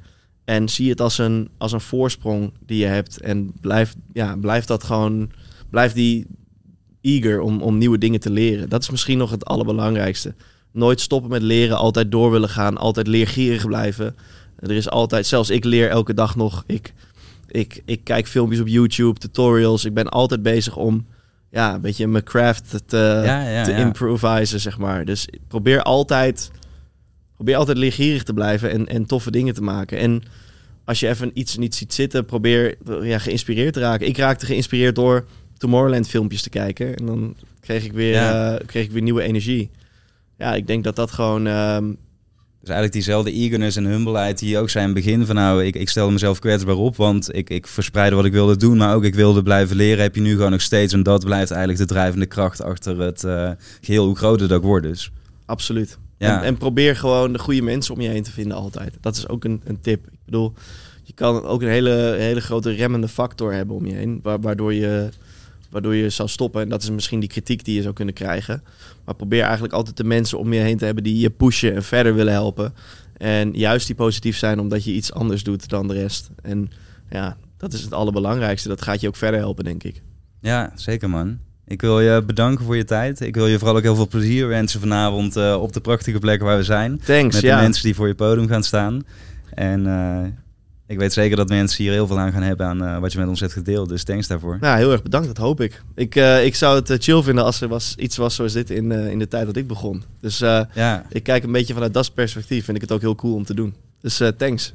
En 0.45 0.69
zie 0.69 0.91
het 0.91 1.01
als 1.01 1.19
een, 1.19 1.49
als 1.59 1.73
een 1.73 1.81
voorsprong 1.81 2.53
die 2.67 2.79
je 2.79 2.87
hebt. 2.87 3.21
En 3.21 3.53
blijf, 3.61 3.95
ja, 4.13 4.37
blijf 4.37 4.65
dat 4.65 4.85
gewoon. 4.85 5.31
Blijf 5.71 5.93
die 5.93 6.27
eager 7.05 7.41
om, 7.41 7.63
om 7.63 7.79
nieuwe 7.79 7.99
dingen 7.99 8.21
te 8.21 8.31
leren. 8.31 8.69
Dat 8.69 8.83
is 8.83 8.91
misschien 8.91 9.19
nog 9.19 9.31
het 9.31 9.45
allerbelangrijkste. 9.45 10.35
Nooit 10.73 11.01
stoppen 11.01 11.31
met 11.31 11.43
leren, 11.43 11.77
altijd 11.77 12.11
door 12.11 12.31
willen 12.31 12.49
gaan, 12.49 12.77
altijd 12.77 13.07
leergierig 13.07 13.67
blijven. 13.67 14.17
Er 14.59 14.71
is 14.71 14.91
altijd, 14.91 15.27
zelfs 15.27 15.51
ik 15.51 15.65
leer 15.65 15.89
elke 15.89 16.15
dag 16.15 16.37
nog. 16.37 16.65
Ik, 16.67 16.93
ik, 17.49 17.83
ik 17.85 18.05
kijk 18.05 18.27
filmpjes 18.27 18.61
op 18.61 18.69
YouTube, 18.69 19.19
tutorials. 19.19 19.85
Ik 19.85 19.95
ben 19.95 20.09
altijd 20.09 20.43
bezig 20.43 20.77
om 20.77 21.07
ja, 21.51 21.75
een 21.75 21.81
beetje 21.81 22.07
mijn 22.07 22.25
craft 22.25 22.83
te, 22.87 23.21
Ja, 23.25 23.49
ja, 23.49 23.65
te 23.65 23.71
ja. 23.71 23.77
improvisen, 23.77 24.61
zeg 24.61 24.79
maar. 24.79 25.05
Dus 25.05 25.29
probeer 25.49 25.83
altijd, 25.83 26.51
probeer 27.35 27.57
altijd 27.57 27.79
leergierig 27.79 28.23
te 28.23 28.33
blijven 28.33 28.71
en, 28.71 28.87
en 28.87 29.07
toffe 29.07 29.31
dingen 29.31 29.55
te 29.55 29.63
maken. 29.63 29.99
En 29.99 30.23
als 30.85 31.01
je 31.01 31.09
even 31.09 31.31
iets 31.35 31.57
niet 31.57 31.75
ziet 31.75 31.95
zitten, 31.95 32.25
probeer 32.25 32.77
ja, 33.03 33.19
geïnspireerd 33.19 33.73
te 33.73 33.81
raken. 33.81 34.07
Ik 34.07 34.17
raakte 34.17 34.47
geïnspireerd 34.47 34.95
door 34.95 35.25
Tomorrowland 35.59 36.09
filmpjes 36.09 36.43
te 36.43 36.51
kijken. 36.51 36.97
En 36.97 37.07
dan 37.07 37.37
kreeg 37.61 37.85
ik 37.85 37.93
weer, 37.93 38.13
Ja. 38.13 38.55
eh, 38.57 38.67
kreeg 38.67 38.85
ik 38.85 38.91
weer 38.91 39.03
nieuwe 39.03 39.23
energie. 39.23 39.71
Ja, 40.39 40.55
ik 40.55 40.67
denk 40.67 40.85
dat 40.85 40.97
dat 40.97 41.11
gewoon... 41.11 41.47
ehm, 41.47 41.85
Dus 42.61 42.69
eigenlijk 42.73 42.93
diezelfde 42.93 43.33
eagerness 43.33 43.77
en 43.77 43.85
humbleheid 43.85 44.39
die 44.39 44.59
ook 44.59 44.71
zijn 44.71 44.89
in 44.89 44.95
het 44.95 45.05
begin 45.05 45.27
van 45.27 45.35
nou, 45.35 45.65
ik, 45.65 45.75
ik 45.75 45.89
stelde 45.89 46.13
mezelf 46.13 46.39
kwetsbaar 46.39 46.77
op, 46.77 46.97
want 46.97 47.35
ik, 47.35 47.51
ik 47.51 47.67
verspreidde 47.67 48.17
wat 48.17 48.25
ik 48.25 48.33
wilde 48.33 48.57
doen, 48.57 48.77
maar 48.77 48.95
ook 48.95 49.05
ik 49.05 49.15
wilde 49.15 49.43
blijven 49.43 49.77
leren, 49.77 50.03
heb 50.03 50.15
je 50.15 50.21
nu 50.21 50.35
gewoon 50.35 50.51
nog 50.51 50.61
steeds. 50.61 50.93
En 50.93 51.03
dat 51.03 51.25
blijft 51.25 51.51
eigenlijk 51.51 51.81
de 51.81 51.87
drijvende 51.95 52.27
kracht 52.27 52.63
achter 52.63 53.01
het 53.01 53.25
eh, 53.25 53.51
geheel, 53.81 54.07
hoe 54.07 54.17
groter 54.17 54.49
dat 54.49 54.57
ook 54.59 54.65
wordt 54.65 54.87
dus. 54.87 55.11
Absoluut. 55.47 55.99
Ja. 56.19 56.39
En, 56.41 56.45
en 56.47 56.57
probeer 56.57 56.97
gewoon 56.97 57.33
de 57.33 57.39
goede 57.39 57.63
mensen 57.63 57.95
om 57.95 58.01
je 58.01 58.09
heen 58.09 58.23
te 58.23 58.31
vinden 58.33 58.57
altijd. 58.57 58.97
Dat 59.01 59.17
is 59.17 59.29
ook 59.29 59.45
een, 59.45 59.61
een 59.65 59.81
tip. 59.81 60.07
Ik 60.07 60.19
bedoel, 60.25 60.53
je 61.03 61.13
kan 61.13 61.45
ook 61.45 61.63
een 61.63 61.69
hele, 61.69 62.15
hele 62.19 62.41
grote 62.41 62.71
remmende 62.71 63.09
factor 63.09 63.53
hebben 63.53 63.77
om 63.77 63.87
je 63.87 63.95
heen, 63.95 64.21
wa- 64.23 64.39
waardoor 64.41 64.75
je, 64.75 65.09
waardoor 65.75 65.95
je 65.95 66.11
zal 66.11 66.29
stoppen. 66.29 66.63
En 66.63 66.69
dat 66.69 66.83
is 66.83 66.91
misschien 66.91 67.21
die 67.21 67.29
kritiek 67.29 67.65
die 67.65 67.75
je 67.75 67.83
zou 67.83 67.95
kunnen 67.95 68.15
krijgen. 68.15 68.63
Maar 69.05 69.15
probeer 69.15 69.43
eigenlijk 69.43 69.73
altijd 69.73 69.97
de 69.97 70.05
mensen 70.05 70.39
om 70.39 70.53
je 70.53 70.61
heen 70.61 70.79
te 70.79 70.85
hebben 70.85 71.05
die 71.05 71.19
je 71.19 71.31
pushen 71.31 71.75
en 71.75 71.83
verder 71.83 72.15
willen 72.15 72.33
helpen. 72.33 72.75
En 73.17 73.53
juist 73.53 73.87
die 73.87 73.97
positief 73.97 74.37
zijn 74.37 74.59
omdat 74.59 74.85
je 74.85 74.93
iets 74.93 75.13
anders 75.13 75.43
doet 75.43 75.69
dan 75.69 75.89
de 75.89 75.95
rest. 75.95 76.31
En 76.43 76.71
ja, 77.11 77.37
dat 77.57 77.73
is 77.73 77.81
het 77.81 77.93
allerbelangrijkste. 77.93 78.69
Dat 78.69 78.83
gaat 78.83 79.01
je 79.01 79.09
ook 79.09 79.17
verder 79.17 79.41
helpen, 79.41 79.65
denk 79.65 79.83
ik. 79.83 80.03
Ja, 80.41 80.73
zeker 80.75 81.11
man. 81.11 81.39
Ik 81.67 81.81
wil 81.81 82.01
je 82.01 82.23
bedanken 82.27 82.65
voor 82.65 82.77
je 82.77 82.85
tijd. 82.85 83.21
Ik 83.21 83.35
wil 83.35 83.47
je 83.47 83.59
vooral 83.59 83.77
ook 83.77 83.83
heel 83.83 83.95
veel 83.95 84.09
plezier 84.09 84.49
wensen 84.49 84.81
vanavond 84.81 85.37
eh, 85.37 85.59
op 85.61 85.73
de 85.73 85.81
prachtige 85.81 86.19
plekken 86.19 86.47
waar 86.47 86.57
we 86.57 86.65
zijn. 86.65 87.01
Thanks, 87.05 87.35
Met 87.35 87.43
ja. 87.45 87.57
de 87.57 87.63
mensen 87.63 87.83
die 87.83 87.95
voor 87.95 88.07
je 88.07 88.15
podium 88.15 88.49
gaan 88.49 88.63
staan. 88.63 89.03
En 89.55 89.87
eh, 89.87 90.31
ik 90.87 90.99
weet 90.99 91.13
zeker 91.13 91.37
dat 91.37 91.49
mensen 91.49 91.83
hier 91.83 91.93
heel 91.93 92.07
veel 92.07 92.19
aan 92.19 92.33
gaan 92.33 92.43
hebben 92.43 92.67
aan 92.67 92.85
eh, 92.85 92.99
wat 92.99 93.13
je 93.13 93.19
met 93.19 93.29
ons 93.29 93.41
hebt 93.41 93.53
gedeeld. 93.53 93.89
Dus 93.89 94.05
thanks 94.05 94.27
daarvoor. 94.27 94.59
Nou, 94.61 94.77
heel 94.79 94.93
erg 94.93 95.03
bedankt, 95.03 95.27
dat 95.27 95.37
hoop 95.37 95.61
ik. 95.61 95.83
Ik, 95.95 96.17
eh, 96.17 96.45
ik 96.45 96.55
zou 96.55 96.77
het 96.77 96.91
eh, 96.91 96.97
chill 97.01 97.23
vinden 97.23 97.45
als 97.45 97.61
er 97.61 97.69
was, 97.69 97.95
iets 97.97 98.17
was 98.17 98.35
zoals 98.35 98.53
dit 98.53 98.71
in, 98.71 98.93
in 98.93 99.19
de 99.19 99.29
tijd 99.29 99.47
dat 99.47 99.57
ik 99.57 99.67
begon. 99.67 100.03
Dus 100.21 100.39
Ja, 100.39 101.07
ik 101.09 101.23
kijk 101.23 101.45
een 101.45 101.53
beetje 101.53 101.75
vanuit 101.75 101.95
dat 101.95 102.15
perspectief. 102.15 102.65
Vind 102.65 102.77
ik 102.77 102.83
het 102.83 102.93
ook 102.93 103.01
heel 103.01 103.15
cool 103.15 103.35
om 103.35 103.45
te 103.45 103.55
doen. 103.55 103.75
Dus 104.01 104.23
thanks. 104.37 104.73